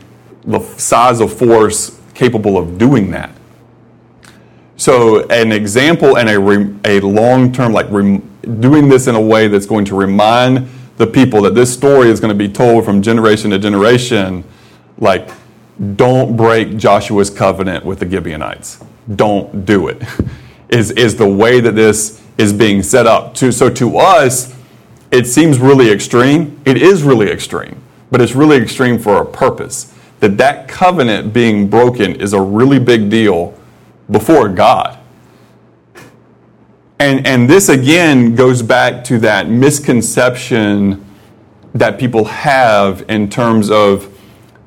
[0.44, 3.30] the size of force capable of doing that.
[4.76, 9.66] So, an example and a a long term like doing this in a way that's
[9.66, 13.50] going to remind the people that this story is going to be told from generation
[13.50, 14.44] to generation
[14.98, 15.30] like,
[15.96, 18.84] don't break Joshua's covenant with the Gibeonites.
[19.16, 20.02] Don't do it.
[20.72, 23.34] Is, is the way that this is being set up.
[23.34, 24.54] To, so to us,
[25.10, 26.60] it seems really extreme.
[26.64, 29.92] It is really extreme, but it's really extreme for a purpose.
[30.20, 33.54] That that covenant being broken is a really big deal
[34.10, 34.98] before God.
[36.98, 41.04] And, and this again goes back to that misconception
[41.74, 44.08] that people have in terms of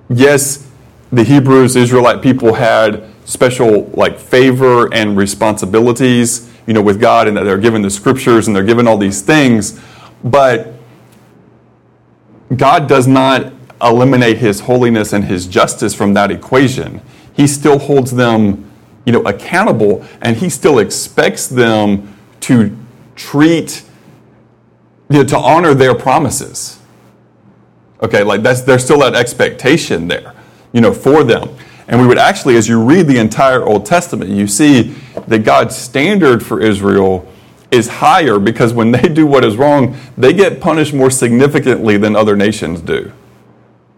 [0.10, 0.68] yes,
[1.12, 7.36] the Hebrews, Israelite people had special like favor and responsibilities, you know, with God, and
[7.36, 9.80] that they're given the scriptures and they're given all these things,
[10.24, 10.74] but
[12.56, 17.02] God does not eliminate His holiness and His justice from that equation.
[17.34, 18.72] He still holds them,
[19.06, 22.76] you know, accountable, and He still expects them to
[23.16, 23.84] treat,
[25.10, 26.80] you know, to honor their promises.
[28.02, 30.34] Okay, like that's there's still that expectation there,
[30.74, 31.56] you know, for them.
[31.88, 34.96] And we would actually, as you read the entire Old Testament, you see
[35.28, 37.32] that God's standard for Israel
[37.72, 42.16] is higher because when they do what is wrong, they get punished more significantly than
[42.16, 43.12] other nations do.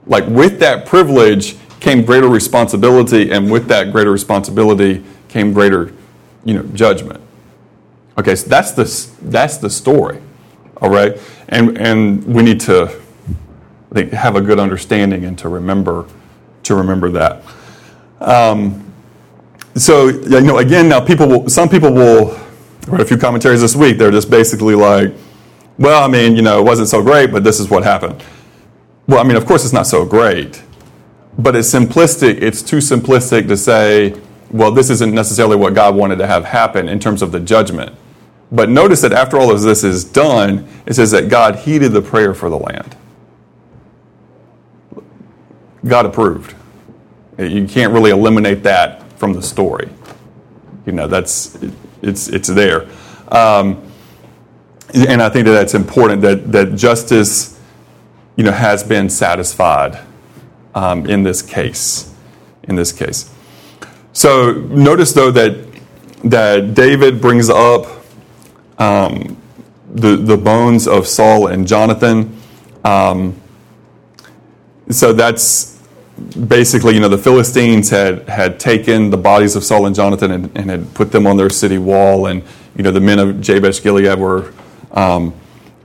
[0.06, 5.94] Like with that privilege came greater responsibility, and with that greater responsibility came greater,
[6.44, 7.22] you know, judgment.
[8.18, 10.20] Okay, so that's the that's the story.
[10.78, 11.20] All right,
[11.50, 12.84] and and we need to
[13.92, 16.08] I think have a good understanding and to remember
[16.64, 17.44] to remember that.
[18.20, 18.94] Um,
[19.76, 21.50] so you know, again, now people will.
[21.50, 22.40] Some people will
[22.88, 23.98] read a few commentaries this week.
[23.98, 25.14] They're just basically like,
[25.78, 28.24] well, I mean, you know, it wasn't so great, but this is what happened.
[29.08, 30.64] Well, I mean, of course, it's not so great,
[31.38, 32.42] but it's simplistic.
[32.42, 34.20] It's too simplistic to say,
[34.52, 37.96] well, this isn't necessarily what God wanted to have happen in terms of the judgment.
[38.52, 42.02] But notice that after all of this is done, it says that God heeded the
[42.02, 42.96] prayer for the land.
[45.86, 46.56] God approved.
[47.38, 49.90] You can't really eliminate that from the story.
[50.86, 51.58] You know, that's
[52.02, 52.88] it's it's there,
[53.30, 53.82] um,
[54.94, 57.60] and I think that that's important that that justice,
[58.38, 60.00] you know, has been satisfied
[60.74, 62.14] um, in this case.
[62.64, 63.34] In this case,
[64.14, 65.68] so notice though that
[66.24, 67.86] that David brings up
[68.80, 69.38] um,
[69.94, 72.36] the the bones of Saul and Jonathan.
[72.84, 73.40] Um,
[74.90, 75.77] so that's
[76.48, 80.58] basically, you know, the Philistines had, had taken the bodies of Saul and Jonathan and,
[80.58, 82.28] and had put them on their city wall.
[82.28, 82.44] And,
[82.76, 84.54] you know, the men of Jabesh Gilead were,
[84.92, 85.34] um,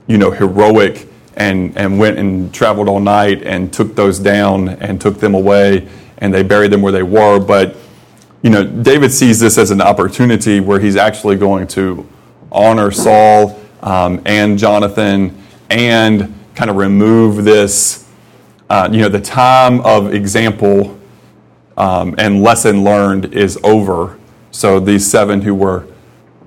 [0.07, 4.99] you know, heroic and, and went and traveled all night and took those down and
[4.99, 7.39] took them away and they buried them where they were.
[7.39, 7.75] But,
[8.41, 12.07] you know, David sees this as an opportunity where he's actually going to
[12.51, 18.02] honor Saul um, and Jonathan and kind of remove this
[18.69, 20.99] uh, you know, the time of example
[21.77, 24.19] um, and lesson learned is over.
[24.51, 25.87] So these seven who were,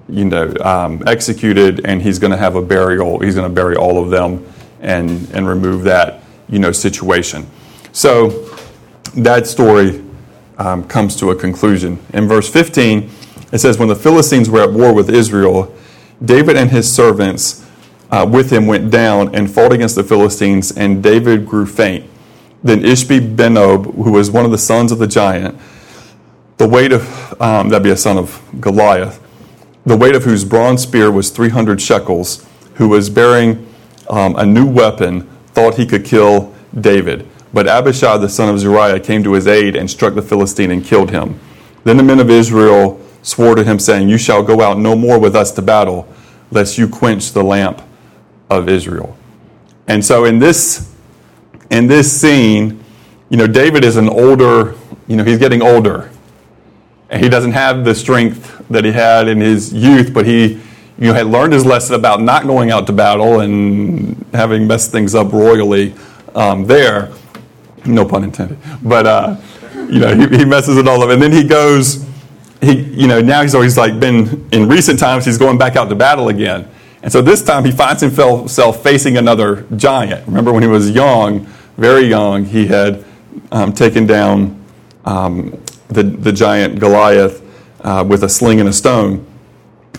[0.08, 3.18] you know, um, executed, and he's going to have a burial.
[3.18, 4.46] He's going to bury all of them
[4.80, 7.46] and and remove that you know, situation.
[7.92, 8.48] So
[9.14, 10.04] that story
[10.58, 11.98] um, comes to a conclusion.
[12.12, 13.10] In verse 15,
[13.52, 15.74] it says, When the Philistines were at war with Israel,
[16.24, 17.65] David and his servants
[18.10, 22.08] uh, with him went down and fought against the Philistines, and David grew faint.
[22.62, 25.58] Then Ishbi Benob, who was one of the sons of the giant,
[26.56, 29.22] the weight of, um, that'd be a son of Goliath,
[29.84, 33.66] the weight of whose bronze spear was 300 shekels, who was bearing
[34.08, 37.26] um, a new weapon, thought he could kill David.
[37.52, 40.84] But Abishai the son of Zeruiah came to his aid and struck the Philistine and
[40.84, 41.38] killed him.
[41.84, 45.18] Then the men of Israel swore to him, saying, You shall go out no more
[45.18, 46.08] with us to battle,
[46.50, 47.80] lest you quench the lamp
[48.50, 49.16] of Israel.
[49.86, 50.92] And so in this
[51.70, 52.82] in this scene,
[53.28, 54.74] you know, David is an older,
[55.08, 56.10] you know, he's getting older.
[57.10, 60.60] And he doesn't have the strength that he had in his youth, but he,
[60.98, 64.90] you know, had learned his lesson about not going out to battle and having messed
[64.90, 65.94] things up royally
[66.34, 67.12] um, there.
[67.84, 68.58] No pun intended.
[68.82, 69.36] But, uh,
[69.72, 71.10] you know, he, he messes it all up.
[71.10, 72.04] And then he goes,
[72.60, 75.88] he, you know, now he's always like been, in recent times, he's going back out
[75.88, 76.68] to battle again.
[77.02, 80.26] And so this time he finds himself facing another giant.
[80.26, 83.04] Remember when he was young, very young, he had
[83.52, 84.64] um, taken down
[85.04, 87.42] um, the, the giant Goliath
[87.82, 89.26] uh, with a sling and a stone.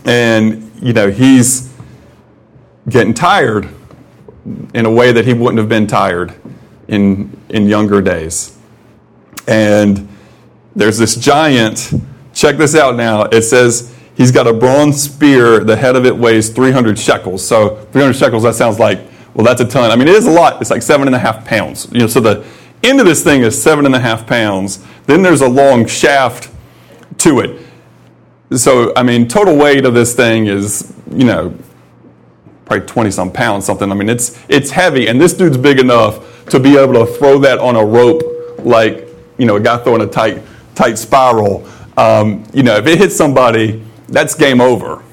[0.06, 1.74] And, you know, he's
[2.90, 3.70] getting tired
[4.74, 6.34] in a way that he wouldn't have been tired
[6.88, 8.58] in, in younger days.
[9.48, 10.08] And
[10.76, 11.94] there's this giant,
[12.34, 13.24] check this out now.
[13.24, 17.48] It says he's got a bronze spear, the head of it weighs 300 shekels.
[17.48, 19.00] So 300 shekels, that sounds like,
[19.36, 19.92] well, that's a ton.
[19.92, 20.60] I mean, it is a lot.
[20.60, 21.88] It's like seven and a half pounds.
[21.92, 22.46] You know, so the
[22.84, 24.84] end of this thing is seven and a half pounds.
[25.06, 26.50] Then there's a long shaft
[27.20, 27.62] to it.
[28.58, 31.56] So, I mean, total weight of this thing is, you know,
[32.66, 33.92] probably 20 some pounds, something.
[33.92, 37.38] I mean, it's, it's heavy, and this dude's big enough to be able to throw
[37.40, 38.24] that on a rope
[38.60, 39.08] like,
[39.38, 40.42] you know, a guy throwing a tight,
[40.76, 41.68] tight spiral.
[41.98, 45.04] Um, you know, if it hits somebody, that's game over.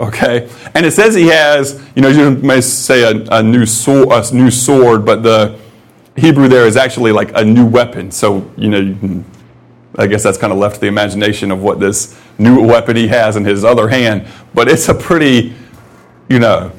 [0.00, 0.48] Okay?
[0.74, 4.34] And it says he has, you know, you may say a, a new sword, a
[4.34, 5.58] new sword, but the
[6.16, 8.10] Hebrew there is actually like a new weapon.
[8.10, 9.24] So, you know, you can,
[9.96, 13.08] I guess that's kind of left to the imagination of what this new weapon he
[13.08, 14.26] has in his other hand.
[14.54, 15.54] But it's a pretty,
[16.28, 16.72] you know,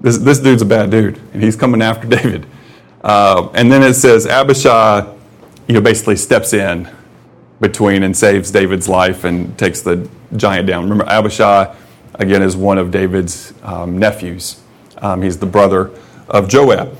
[0.00, 2.46] this, this dude's a bad dude, and he's coming after David.
[3.02, 5.06] Uh, and then it says Abishai,
[5.68, 6.88] you know, basically steps in
[7.68, 10.84] between and saves David's life and takes the giant down.
[10.84, 11.74] Remember, Abishai,
[12.14, 14.60] again, is one of David's um, nephews.
[14.98, 15.90] Um, he's the brother
[16.28, 16.96] of Joab.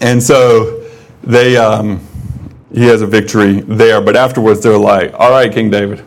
[0.00, 0.88] And so
[1.22, 2.06] they, um,
[2.72, 4.00] he has a victory there.
[4.00, 6.04] But afterwards, they're like, all right, King David,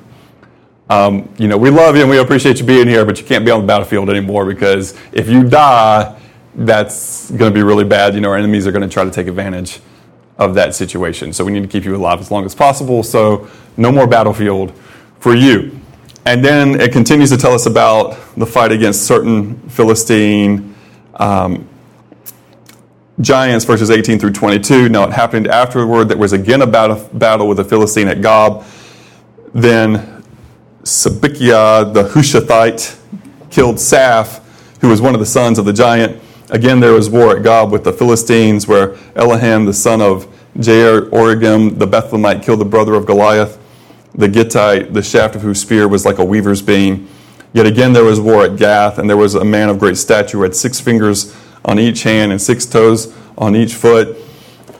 [0.89, 3.43] um, you know, we love you and we appreciate you being here, but you can't
[3.43, 6.17] be on the battlefield anymore because if you die,
[6.55, 8.15] that's going to be really bad.
[8.15, 9.81] You know, our enemies are going to try to take advantage
[10.37, 11.33] of that situation.
[11.33, 13.03] So we need to keep you alive as long as possible.
[13.03, 14.73] So no more battlefield
[15.19, 15.79] for you.
[16.25, 20.75] And then it continues to tell us about the fight against certain Philistine
[21.15, 21.67] um,
[23.21, 24.89] giants, verses 18 through 22.
[24.89, 28.65] Now it happened afterward that was again a battle with the Philistine at Gob.
[29.53, 30.23] Then
[30.83, 32.99] Sibbechai the Hushathite
[33.49, 34.41] killed Saph,
[34.81, 36.21] who was one of the sons of the giant.
[36.49, 40.27] Again, there was war at Gob with the Philistines, where Eliam, the son of
[40.57, 43.59] Jair Oregim, the Bethlehemite, killed the brother of Goliath.
[44.15, 47.09] The Gittite, the shaft of whose spear was like a weaver's beam.
[47.51, 50.37] Yet again, there was war at Gath, and there was a man of great stature
[50.37, 51.35] who had six fingers
[51.65, 54.17] on each hand and six toes on each foot,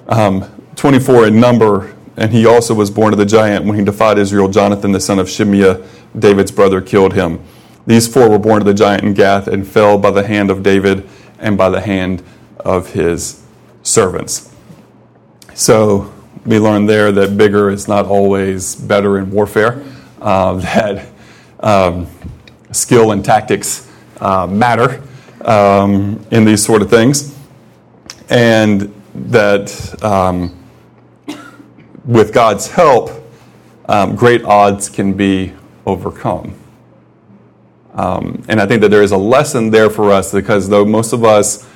[0.07, 1.93] um, 24 in number.
[2.15, 4.47] And he also was born of the giant when he defied Israel.
[4.47, 5.86] Jonathan, the son of Shimeah,
[6.18, 7.43] David's brother, killed him.
[7.86, 10.63] These four were born of the giant in Gath and fell by the hand of
[10.63, 11.07] David
[11.40, 12.24] and by the hand
[12.60, 13.44] of his
[13.84, 14.54] servants.
[15.54, 16.14] So
[16.46, 19.84] we learned there that bigger is not always better in warfare,
[20.22, 21.10] uh, that
[21.60, 22.08] um,
[22.72, 25.02] skill and tactics uh, matter
[25.42, 27.36] um, in these sort of things,
[28.30, 30.56] and that um,
[32.06, 33.12] with God's help,
[33.86, 35.54] um, great odds can be
[35.86, 36.54] overcome.
[37.98, 41.14] Um, and I think that there is a lesson there for us because though most
[41.14, 41.68] of us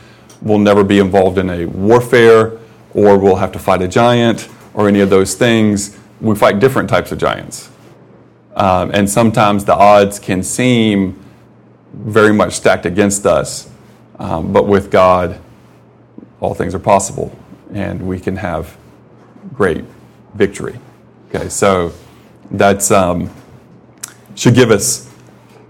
[0.41, 2.59] will never be involved in a warfare
[2.93, 6.89] or we'll have to fight a giant or any of those things, we fight different
[6.89, 7.69] types of giants.
[8.55, 11.19] Um, and sometimes the odds can seem
[11.93, 13.69] very much stacked against us.
[14.19, 15.39] Um, but with God,
[16.39, 17.35] all things are possible,
[17.73, 18.77] and we can have
[19.53, 19.83] great
[20.35, 20.77] victory.
[21.29, 21.91] Okay, so
[22.51, 23.29] that's um,
[24.35, 25.10] should give us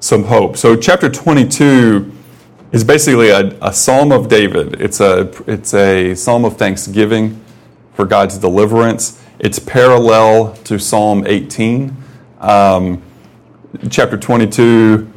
[0.02, 0.58] some hope.
[0.58, 2.12] So, chapter 22
[2.72, 4.82] is basically a, a psalm of David.
[4.82, 7.40] It's a, it's a psalm of thanksgiving
[7.94, 9.22] for God's deliverance.
[9.40, 11.96] It's parallel to Psalm 18.
[12.40, 13.02] Um,
[13.90, 15.12] chapter 22,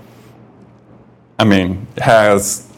[1.38, 2.70] I mean, has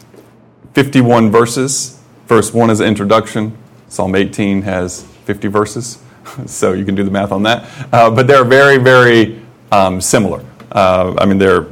[0.73, 1.99] 51 verses.
[2.27, 3.57] Verse 1 is an introduction.
[3.89, 6.01] Psalm 18 has 50 verses,
[6.45, 7.69] so you can do the math on that.
[7.91, 9.41] Uh, but they're very, very
[9.73, 10.43] um, similar.
[10.71, 11.67] Uh, I mean, they're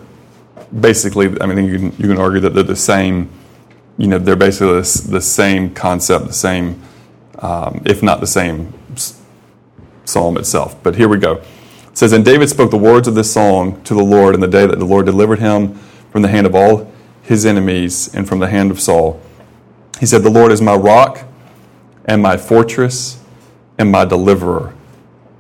[0.80, 3.30] basically, I mean, you can, you can argue that they're the same,
[3.98, 6.82] you know, they're basically the, the same concept, the same,
[7.40, 8.74] um, if not the same
[10.06, 10.82] psalm itself.
[10.84, 11.36] But here we go.
[11.36, 14.48] It says, And David spoke the words of this song to the Lord in the
[14.48, 15.76] day that the Lord delivered him
[16.12, 19.22] from the hand of all his enemies and from the hand of Saul.
[20.00, 21.26] He said, The Lord is my rock
[22.06, 23.24] and my fortress
[23.78, 24.74] and my deliverer.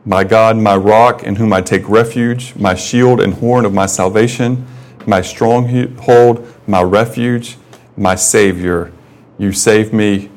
[0.05, 3.85] My God, my rock, in whom I take refuge, my shield and horn of my
[3.87, 4.65] salvation
[5.07, 7.57] my stronghold, my refuge,
[7.97, 8.91] my Savior.
[9.37, 10.29] You save me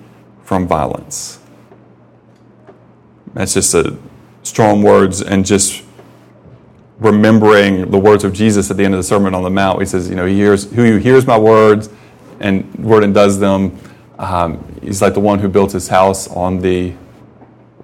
[0.43, 1.41] from violence.
[3.35, 3.97] That's just a
[4.43, 5.85] strong words and just
[6.99, 9.79] remembering the words of Jesus at the end of the Sermon on the Mount.
[9.81, 11.89] He says, you know, he hears who hears my words
[12.41, 13.79] and word and does them.
[14.19, 16.95] Um, he's like the one who built his house on the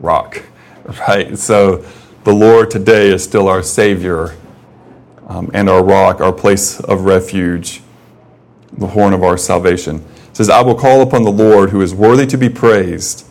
[0.00, 0.42] rock,
[1.08, 1.38] right?
[1.38, 1.84] So
[2.24, 4.34] the Lord today is still our Savior
[5.26, 7.82] um, and our rock, our place of refuge,
[8.72, 10.04] the horn of our salvation.
[10.28, 13.26] It says, I will call upon the Lord who is worthy to be praised,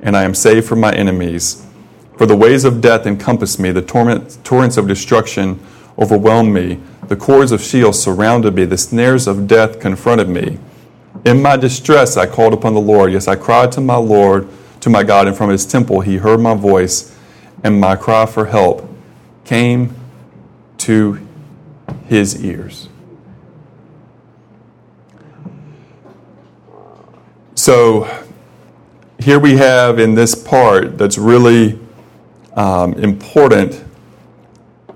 [0.00, 1.66] and I am saved from my enemies.
[2.16, 5.60] For the ways of death encompassed me, the torment, torrents of destruction
[5.98, 10.58] overwhelmed me, the cords of Sheol surrounded me, the snares of death confronted me.
[11.24, 13.12] In my distress I called upon the Lord.
[13.12, 14.48] Yes, I cried to my Lord,
[14.80, 17.16] to my God, and from his temple he heard my voice,
[17.62, 18.88] and my cry for help
[19.44, 19.94] came
[20.78, 21.26] to
[22.06, 22.88] his ears.
[27.54, 28.26] So
[29.18, 31.78] here we have in this part that's really
[32.54, 33.82] um, important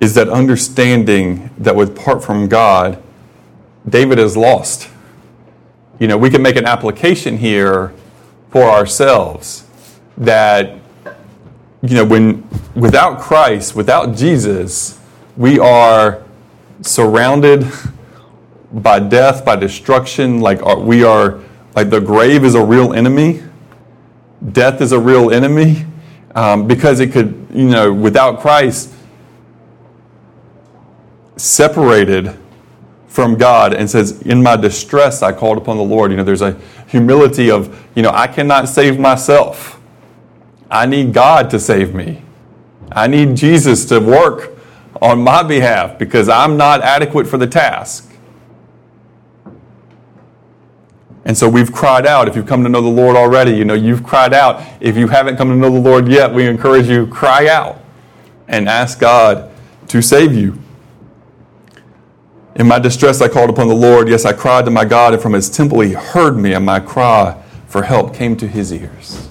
[0.01, 3.03] is that understanding that with part from God,
[3.89, 4.89] David is lost.
[5.99, 7.93] You know, we can make an application here
[8.51, 9.65] for ourselves
[10.17, 10.79] that,
[11.83, 15.01] you know, when without Christ, without Jesus,
[15.37, 16.23] we are
[16.83, 17.67] surrounded
[18.73, 21.41] by death, by destruction, like uh, we are,
[21.75, 23.43] like the grave is a real enemy,
[24.53, 25.85] death is a real enemy,
[26.35, 28.93] um, because it could, you know, without Christ,
[31.37, 32.37] separated
[33.07, 36.11] from God and says, In my distress, I called upon the Lord.
[36.11, 39.81] You know, there's a humility of, you know, I cannot save myself.
[40.71, 42.23] I need God to save me.
[42.93, 44.58] I need Jesus to work
[45.01, 48.11] on my behalf because I'm not adequate for the task.
[51.25, 52.27] And so we've cried out.
[52.27, 54.65] If you've come to know the Lord already, you know, you've cried out.
[54.81, 57.81] If you haven't come to know the Lord yet, we encourage you, cry out
[58.49, 59.51] and ask God
[59.89, 60.59] to save you.
[62.57, 64.09] In my distress, I called upon the Lord.
[64.09, 66.81] Yes, I cried to my God, and from his temple he heard me, and my
[66.81, 69.29] cry for help came to his ears.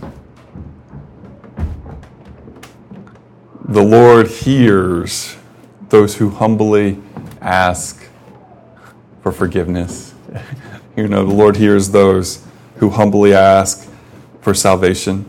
[3.65, 5.35] The Lord hears
[5.89, 6.99] those who humbly
[7.41, 8.07] ask
[9.21, 10.13] for forgiveness.
[10.97, 12.45] you know, the Lord hears those
[12.77, 13.89] who humbly ask
[14.41, 15.25] for salvation.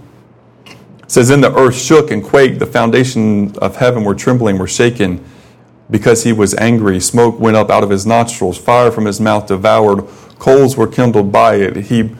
[0.66, 0.76] It
[1.11, 5.24] says, Then the earth shook and quaked, the foundation of heaven were trembling, were shaken
[5.90, 7.00] because he was angry.
[7.00, 10.06] Smoke went up out of his nostrils, fire from his mouth devoured,
[10.38, 11.76] coals were kindled by it.
[11.76, 12.14] He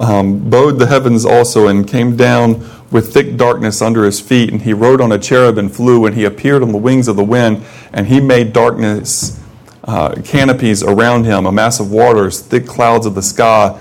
[0.00, 4.62] um, bowed the heavens also and came down with thick darkness under his feet, and
[4.62, 7.24] he rode on a cherub and flew, and he appeared on the wings of the
[7.24, 7.62] wind,
[7.92, 9.40] and he made darkness
[9.84, 13.78] uh, canopies around him, a mass of waters, thick clouds of the sky.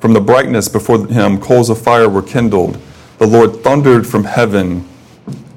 [0.00, 2.80] From the brightness before him, coals of fire were kindled.
[3.18, 4.88] The Lord thundered from heaven,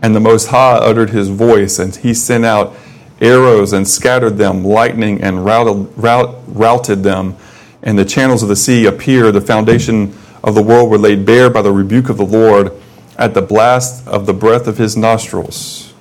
[0.02, 2.76] and the Most High uttered his voice, and he sent out
[3.22, 7.36] arrows and scattered them, lightning and routed, rout, routed them.
[7.82, 10.16] And the channels of the sea appeared, the foundation
[10.46, 12.72] of the world were laid bare by the rebuke of the Lord
[13.18, 15.91] at the blast of the breath of his nostrils.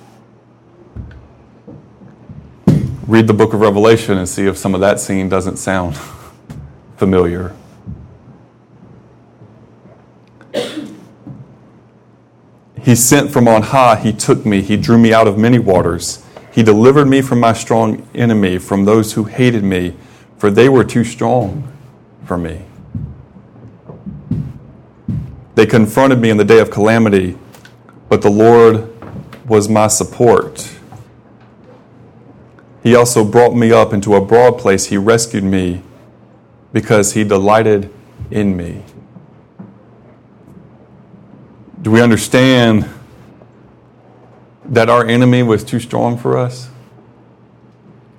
[3.07, 5.97] Read the book of Revelation and see if some of that scene doesn't sound
[6.97, 7.55] familiar.
[12.79, 16.23] He sent from on high, he took me, he drew me out of many waters.
[16.51, 19.95] He delivered me from my strong enemy, from those who hated me,
[20.37, 21.67] for they were too strong
[22.25, 22.61] for me.
[25.55, 27.37] They confronted me in the day of calamity,
[28.09, 28.91] but the Lord
[29.47, 30.71] was my support.
[32.83, 34.85] He also brought me up into a broad place.
[34.85, 35.81] He rescued me
[36.71, 37.91] because he delighted
[38.29, 38.83] in me.
[41.81, 42.89] Do we understand
[44.65, 46.69] that our enemy was too strong for us?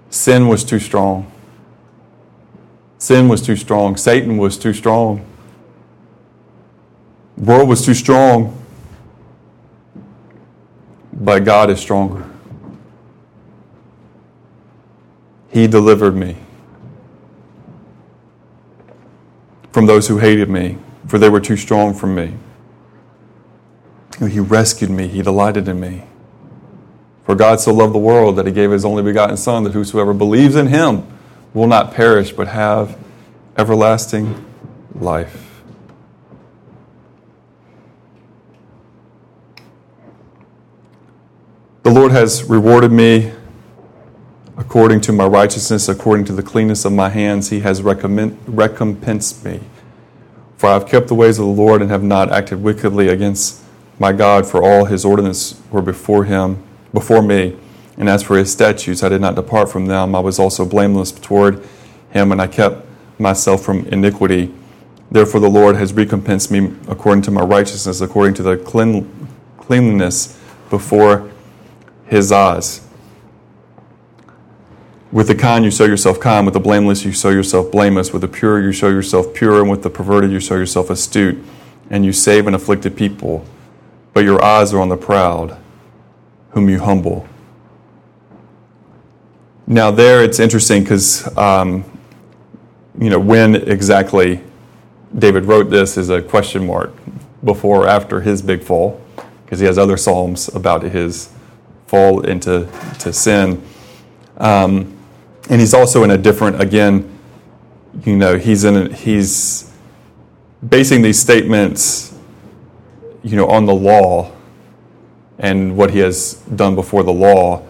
[0.09, 1.31] Sin was too strong.
[2.99, 3.97] Sin was too strong.
[3.97, 5.25] Satan was too strong.
[7.37, 8.63] World was too strong.
[11.13, 12.25] But God is stronger.
[15.51, 16.37] He delivered me
[19.73, 22.35] from those who hated me, for they were too strong for me.
[24.19, 25.09] He rescued me.
[25.09, 26.05] He delighted in me.
[27.25, 30.15] For God so loved the world that he gave his only begotten Son, that whosoever
[30.15, 31.07] believes in him
[31.53, 32.97] will not perish, but have
[33.57, 34.45] everlasting
[34.95, 35.46] life.
[41.87, 43.31] The Lord has rewarded me
[44.57, 47.51] according to my righteousness, according to the cleanness of my hands.
[47.51, 49.61] He has recompensed me.
[50.57, 53.63] For I have kept the ways of the Lord and have not acted wickedly against
[54.01, 56.61] my God, for all his ordinances were before him
[56.93, 57.57] before me.
[57.97, 60.17] And as for his statutes, I did not depart from them.
[60.17, 61.65] I was also blameless toward
[62.11, 62.85] him, and I kept
[63.21, 64.53] myself from iniquity.
[65.13, 70.37] Therefore, the Lord has recompensed me according to my righteousness, according to the clean, cleanliness
[70.69, 71.31] before
[72.07, 72.87] his eyes.
[75.13, 76.47] With the kind, you show yourself kind.
[76.47, 78.13] With the blameless, you show yourself blameless.
[78.13, 79.61] With the pure, you show yourself pure.
[79.61, 81.43] And with the perverted, you show yourself astute.
[81.91, 83.45] And you save an afflicted people.
[84.13, 85.57] But your eyes are on the proud
[86.51, 87.29] whom you humble.
[89.67, 91.85] Now, there it's interesting because, um,
[92.99, 94.41] you know, when exactly
[95.17, 96.93] David wrote this is a question mark
[97.45, 99.01] before or after his big fall,
[99.45, 101.33] because he has other Psalms about his
[101.87, 102.69] fall into
[103.01, 103.63] to sin.
[104.39, 104.97] Um,
[105.49, 107.19] and he's also in a different, again,
[108.05, 109.73] you know, he's in a, he's
[110.67, 112.15] basing these statements,
[113.23, 114.33] you know, on the law
[115.39, 117.63] and what he has done before the law.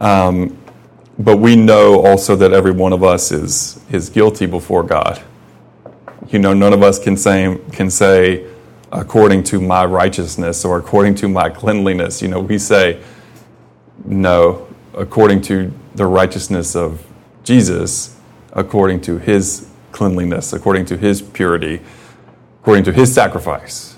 [0.00, 0.56] Um,
[1.18, 5.22] but we know also that every one of us is, is guilty before God.
[6.28, 8.46] You know, none of us can say, can say,
[8.92, 12.22] according to my righteousness or according to my cleanliness.
[12.22, 13.02] You know, we say,
[14.04, 17.06] no, according to the righteousness of
[17.44, 18.16] Jesus,
[18.52, 21.80] according to his cleanliness, according to his purity,
[22.60, 23.96] according to his sacrifice.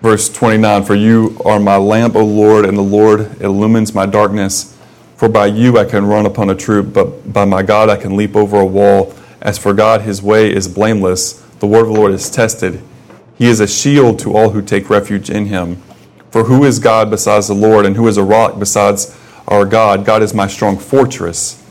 [0.00, 4.76] Verse 29 For you are my lamp, O Lord, and the Lord illumines my darkness.
[5.16, 8.16] For by you I can run upon a troop, but by my God I can
[8.16, 9.14] leap over a wall.
[9.40, 11.32] As for God, his way is blameless.
[11.58, 12.82] The word of the Lord is tested.
[13.38, 15.76] He is a shield to all who take refuge in him.
[16.30, 19.16] For who is God besides the Lord, and who is a rock besides
[19.46, 20.04] our God?
[20.04, 21.64] God is my strong fortress.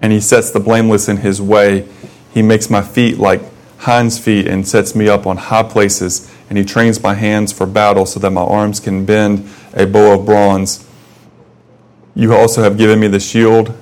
[0.00, 1.86] And he sets the blameless in his way.
[2.32, 3.42] He makes my feet like
[3.78, 7.64] hinds feet and sets me up on high places and he trains my hands for
[7.64, 10.84] battle so that my arms can bend a bow of bronze.
[12.16, 13.72] You also have given me the shield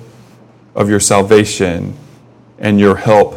[0.75, 1.97] of your salvation,
[2.59, 3.28] and your help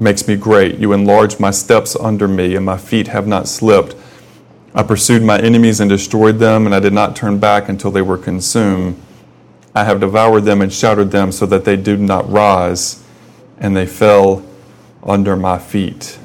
[0.00, 0.78] makes me great.
[0.78, 3.94] You enlarge my steps under me, and my feet have not slipped.
[4.74, 8.02] I pursued my enemies and destroyed them, and I did not turn back until they
[8.02, 9.00] were consumed.
[9.74, 13.04] I have devoured them and shattered them so that they did not rise,
[13.58, 14.42] and they fell
[15.02, 16.18] under my feet.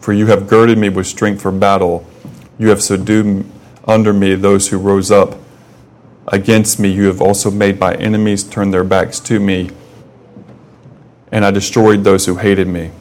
[0.00, 2.06] For you have girded me with strength for battle.
[2.58, 3.44] You have subdued
[3.86, 5.36] under me those who rose up
[6.28, 6.90] against me.
[6.90, 9.70] You have also made my enemies turn their backs to me.
[11.32, 12.92] And I destroyed those who hated me.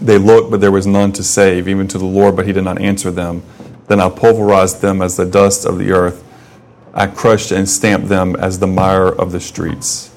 [0.00, 2.64] They looked, but there was none to save, even to the Lord, but he did
[2.64, 3.42] not answer them.
[3.86, 6.24] Then I pulverized them as the dust of the earth.
[6.94, 10.10] I crushed and stamped them as the mire of the streets.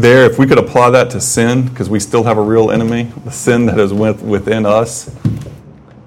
[0.00, 3.04] there, if we could apply that to sin, because we still have a real enemy,
[3.24, 5.14] the sin that is within us,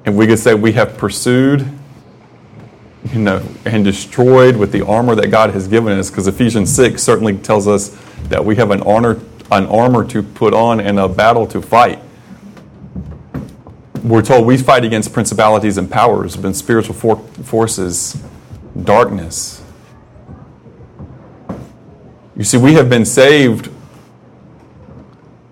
[0.06, 1.68] and we could say we have pursued,
[3.12, 7.02] you know, and destroyed with the armor that God has given us, because Ephesians 6
[7.02, 7.90] certainly tells us
[8.30, 9.20] that we have an, honor,
[9.52, 12.00] an armor to put on and a battle to fight.
[14.04, 18.22] We're told we fight against principalities and powers, and spiritual for- forces,
[18.82, 19.62] darkness.
[22.36, 23.70] You see, we have been saved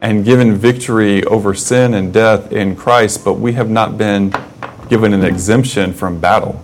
[0.02, 4.34] and given victory over sin and death in Christ, but we have not been
[4.90, 6.62] given an exemption from battle.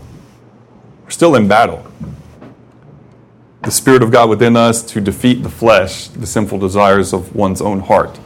[1.08, 1.88] We're still in battle.
[3.62, 7.62] The Spirit of God within us to defeat the flesh, the sinful desires of one's
[7.62, 8.20] own heart.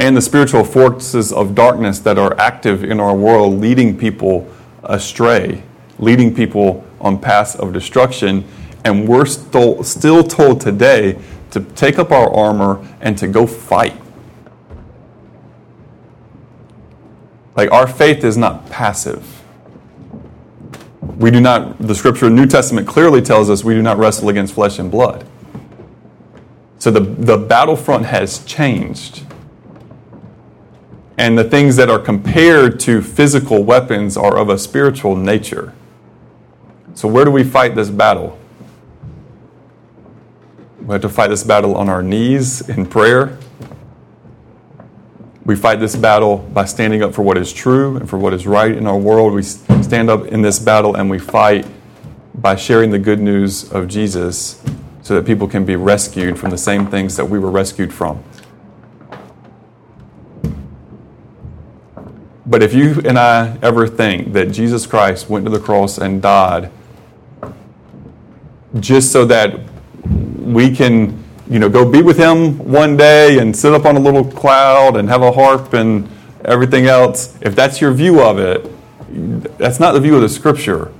[0.00, 5.62] And the spiritual forces of darkness that are active in our world, leading people astray,
[6.00, 8.44] leading people on paths of destruction,
[8.84, 11.16] and we're still, still told today
[11.52, 13.94] to take up our armor and to go fight.
[17.54, 19.44] Like our faith is not passive.
[21.16, 24.54] We do not, the scripture, New Testament clearly tells us we do not wrestle against
[24.54, 25.26] flesh and blood.
[26.78, 29.24] So the, the battlefront has changed.
[31.18, 35.72] And the things that are compared to physical weapons are of a spiritual nature.
[36.94, 38.38] So, where do we fight this battle?
[40.80, 43.38] We have to fight this battle on our knees in prayer.
[45.46, 48.48] We fight this battle by standing up for what is true and for what is
[48.48, 49.32] right in our world.
[49.32, 51.64] We stand up in this battle and we fight
[52.34, 54.60] by sharing the good news of Jesus
[55.02, 58.24] so that people can be rescued from the same things that we were rescued from.
[62.44, 66.20] But if you and I ever think that Jesus Christ went to the cross and
[66.20, 66.72] died
[68.80, 69.60] just so that
[70.38, 74.00] we can, you know, go be with him one day and sit up on a
[74.00, 76.08] little cloud and have a harp and
[76.44, 78.70] everything else, if that's your view of it,
[79.58, 80.92] that's not the view of the scripture.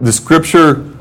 [0.00, 0.92] The scripture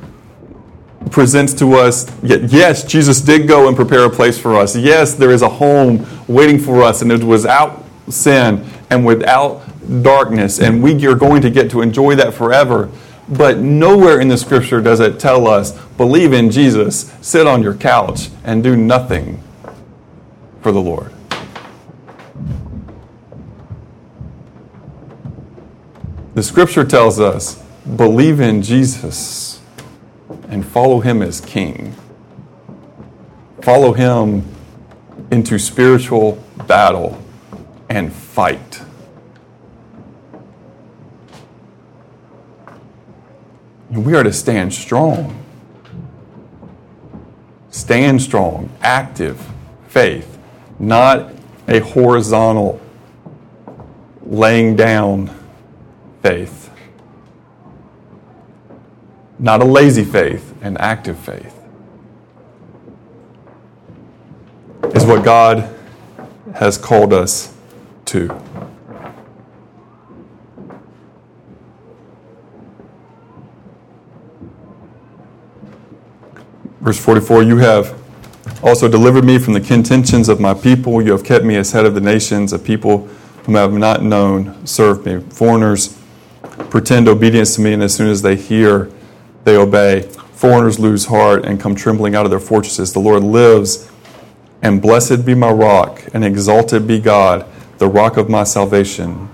[1.11, 4.75] presents to us yes, Jesus did go and prepare a place for us.
[4.75, 9.61] Yes, there is a home waiting for us, and it was out sin and without
[10.01, 12.89] darkness, and we are going to get to enjoy that forever.
[13.27, 17.73] But nowhere in the scripture does it tell us believe in Jesus, sit on your
[17.73, 19.41] couch, and do nothing
[20.61, 21.11] for the Lord.
[26.35, 27.63] The scripture tells us
[27.95, 29.61] believe in Jesus
[30.49, 31.95] and follow him as king.
[33.61, 34.43] Follow him
[35.31, 37.21] into spiritual battle
[37.89, 38.81] and fight.
[43.89, 45.43] We are to stand strong.
[47.69, 49.45] Stand strong, active
[49.87, 50.37] faith,
[50.79, 51.31] not
[51.67, 52.79] a horizontal
[54.25, 55.29] laying down
[56.21, 56.71] faith.
[59.37, 61.53] Not a lazy faith, an active faith.
[64.93, 65.69] Is what God
[66.53, 67.53] has called us
[68.05, 68.41] to.
[76.85, 77.99] Verse 44 You have
[78.61, 81.01] also delivered me from the contentions of my people.
[81.01, 83.07] You have kept me as head of the nations, a people
[83.43, 85.19] whom I have not known serve me.
[85.31, 85.99] Foreigners
[86.69, 88.91] pretend obedience to me, and as soon as they hear,
[89.45, 90.03] they obey.
[90.33, 92.93] Foreigners lose heart and come trembling out of their fortresses.
[92.93, 93.91] The Lord lives,
[94.61, 97.47] and blessed be my rock, and exalted be God
[97.79, 99.27] the rock of my salvation,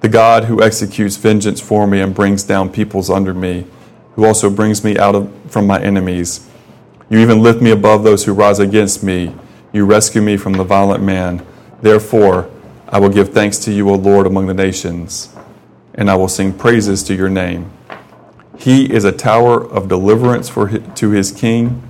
[0.00, 3.66] the God who executes vengeance for me and brings down peoples under me,
[4.16, 6.48] who also brings me out of, from my enemies.
[7.08, 9.32] You even lift me above those who rise against me.
[9.72, 11.46] You rescue me from the violent man.
[11.82, 12.50] Therefore,
[12.88, 15.34] I will give thanks to you, O Lord, among the nations,
[15.94, 17.70] and I will sing praises to your name.
[18.58, 21.82] He is a tower of deliverance for his, to his king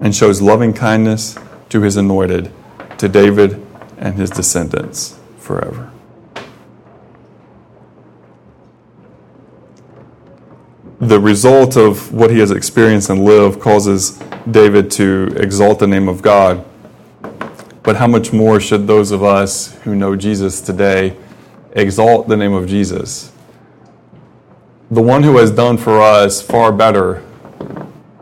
[0.00, 1.36] and shows loving kindness
[1.68, 2.50] to his anointed,
[2.98, 3.64] to David
[3.98, 5.91] and his descendants forever.
[11.02, 16.08] The result of what he has experienced and lived causes David to exalt the name
[16.08, 16.64] of God.
[17.82, 21.16] But how much more should those of us who know Jesus today
[21.72, 23.32] exalt the name of Jesus?
[24.92, 27.24] The one who has done for us far better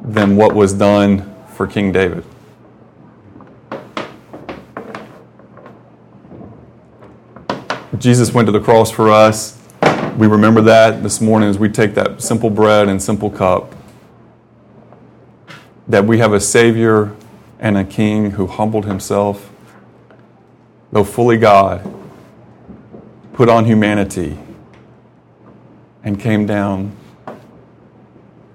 [0.01, 2.25] than what was done for King David.
[7.99, 9.60] Jesus went to the cross for us.
[10.21, 13.75] We remember that this morning as we take that simple bread and simple cup.
[15.89, 17.17] That we have a Savior
[17.59, 19.51] and a King who humbled himself,
[20.93, 21.91] though fully God,
[23.33, 24.39] put on humanity,
[26.05, 26.95] and came down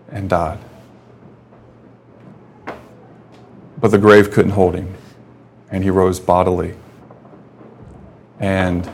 [0.10, 0.60] and died.
[3.82, 4.94] But the grave couldn't hold him,
[5.72, 6.76] and he rose bodily.
[8.40, 8.88] And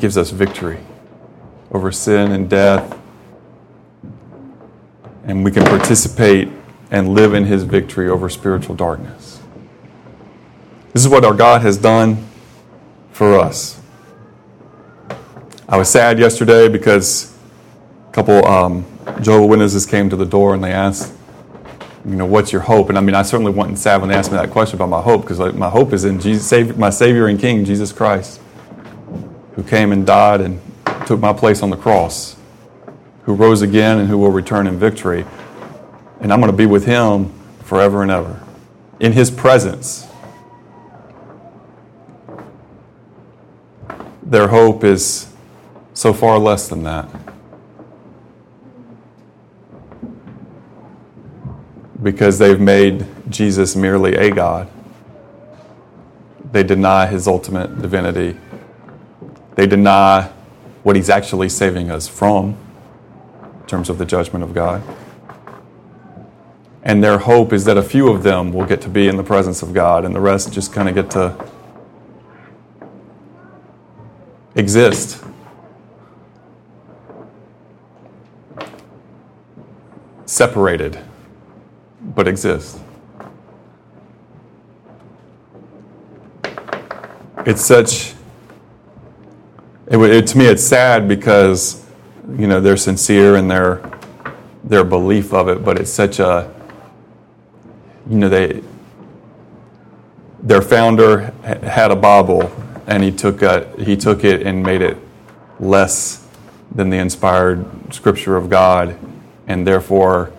[0.00, 0.78] gives us victory
[1.70, 2.98] over sin and death.
[5.24, 6.48] And we can participate
[6.90, 9.40] and live in his victory over spiritual darkness.
[10.92, 12.26] This is what our God has done
[13.12, 13.80] for us.
[15.68, 17.36] I was sad yesterday because
[18.08, 18.86] a couple um,
[19.20, 21.12] Jehovah Witnesses came to the door and they asked,
[22.06, 22.88] you know, what's your hope?
[22.88, 25.02] And I mean, I certainly wasn't sad when they asked me that question about my
[25.02, 28.40] hope because my hope is in Jesus, my Savior and King, Jesus Christ
[29.58, 30.60] who came and died and
[31.04, 32.36] took my place on the cross,
[33.24, 35.24] who rose again and who will return in victory.
[36.20, 37.32] And I'm going to be with him
[37.64, 38.40] forever and ever
[39.00, 40.06] in his presence.
[44.22, 45.26] Their hope is
[45.92, 47.10] so far less than that.
[52.00, 54.70] Because they've made Jesus merely a God.
[56.52, 58.38] They deny his ultimate divinity.
[59.58, 60.30] They deny
[60.84, 62.56] what he's actually saving us from
[63.60, 64.80] in terms of the judgment of God.
[66.84, 69.24] And their hope is that a few of them will get to be in the
[69.24, 71.44] presence of God and the rest just kind of get to
[74.54, 75.24] exist.
[80.24, 81.00] Separated,
[82.00, 82.78] but exist.
[87.38, 88.14] It's such,
[89.90, 91.84] it, it, to me, it's sad because,
[92.36, 93.82] you know, they're sincere in their,
[94.64, 96.54] their belief of it, but it's such a,
[98.08, 98.62] you know, they,
[100.42, 102.52] their founder had a Bible
[102.86, 104.98] and he took, a, he took it and made it
[105.58, 106.26] less
[106.74, 108.98] than the inspired scripture of God
[109.46, 110.32] and therefore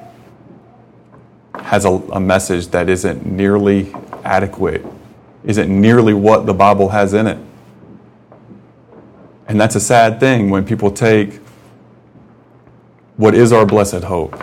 [1.55, 3.93] has a, a message that isn't nearly
[4.23, 4.85] adequate,
[5.43, 7.39] isn't nearly what the Bible has in it.
[9.49, 11.41] And that's a sad thing when people take
[13.17, 14.39] what is our blessed hope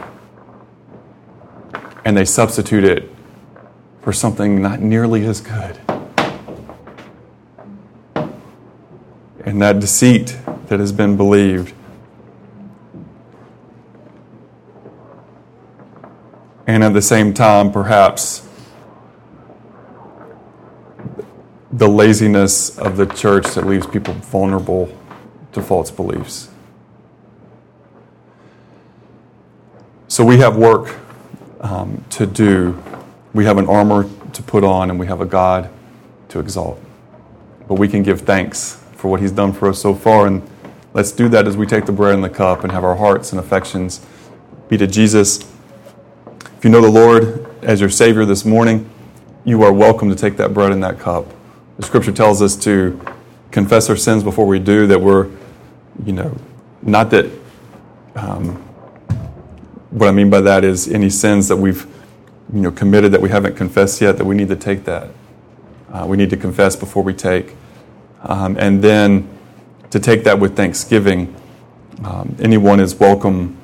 [2.05, 3.09] and they substitute it
[4.01, 5.79] for something not nearly as good.
[9.45, 10.37] And that deceit
[10.67, 11.73] that has been believed.
[16.67, 18.46] And at the same time, perhaps
[21.77, 24.91] the laziness of the church that leaves people vulnerable
[25.53, 26.49] to false beliefs.
[30.09, 30.97] So we have work
[31.61, 32.83] um, to do
[33.35, 35.69] we have an armor to put on and we have a God
[36.31, 36.81] to exalt.
[37.69, 40.27] But we can give thanks for what He's done for us so far.
[40.27, 40.49] And
[40.95, 43.33] let's do that as we take the bread and the cup and have our hearts
[43.33, 44.01] and affections
[44.71, 45.41] be to Jesus.
[46.57, 48.89] If you know the Lord as your Savior this morning,
[49.45, 51.36] you are welcome to take that bread and that cup.
[51.79, 53.01] The scripture tells us to
[53.51, 55.31] confess our sins before we do, that we're,
[56.05, 56.37] you know,
[56.83, 57.31] not that,
[58.15, 58.57] um,
[59.91, 61.87] what I mean by that is any sins that we've
[62.53, 65.11] you know, committed that we haven't confessed yet, that we need to take that.
[65.93, 67.55] Uh, we need to confess before we take.
[68.23, 69.29] Um, and then
[69.91, 71.35] to take that with thanksgiving.
[72.05, 73.57] Um, anyone is welcome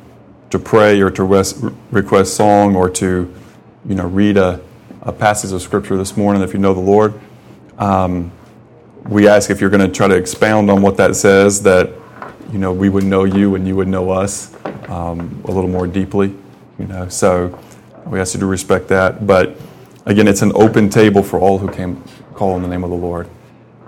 [0.50, 1.58] to pray or to rest,
[1.90, 3.32] request song or to,
[3.86, 4.60] you know, read a,
[5.02, 7.14] a, passage of scripture this morning if you know the Lord.
[7.82, 8.30] Um,
[9.08, 11.90] we ask if you're going to try to expound on what that says, that,
[12.52, 14.54] you know, we would know you and you would know us
[14.88, 16.32] um, a little more deeply,
[16.78, 17.08] you know.
[17.08, 17.58] So
[18.06, 19.26] we ask you to respect that.
[19.26, 19.56] But
[20.06, 22.04] again, it's an open table for all who came
[22.34, 23.28] call on the name of the Lord.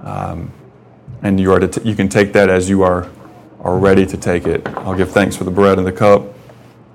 [0.02, 0.50] Um,
[1.22, 3.08] and you, are to t- you can take that as you are,
[3.60, 4.66] are ready to take it.
[4.78, 6.34] I'll give thanks for the bread and the cup.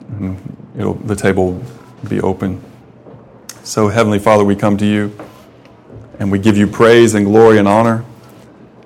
[0.09, 0.37] And
[0.75, 2.61] the table will be open.
[3.63, 5.15] So, Heavenly Father, we come to you
[6.19, 8.05] and we give you praise and glory and honor.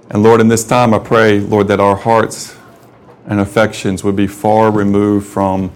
[0.10, 2.56] And Lord, in this time, I pray, Lord, that our hearts
[3.26, 5.72] and affections would be far removed from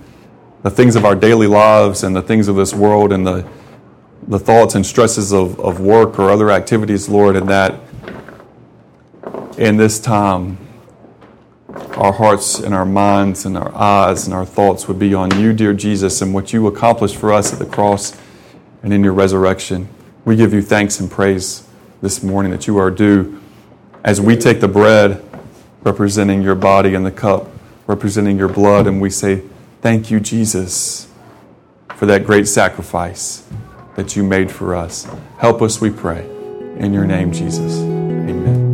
[0.61, 3.47] the things of our daily lives and the things of this world and the,
[4.27, 7.79] the thoughts and stresses of, of work or other activities, Lord, and that
[9.57, 10.59] in this time,
[11.95, 15.53] our hearts and our minds and our eyes and our thoughts would be on you,
[15.53, 18.15] dear Jesus, and what you accomplished for us at the cross
[18.83, 19.89] and in your resurrection.
[20.27, 21.65] We give you thanks and praise
[22.01, 23.41] this morning that you are due
[24.03, 25.23] as we take the bread
[25.83, 27.47] representing your body and the cup
[27.87, 29.41] representing your blood, and we say,
[29.79, 31.09] Thank you, Jesus,
[31.95, 33.47] for that great sacrifice
[33.95, 35.07] that you made for us.
[35.37, 36.25] Help us, we pray.
[36.75, 37.79] In your name, Jesus.
[37.79, 38.66] Amen.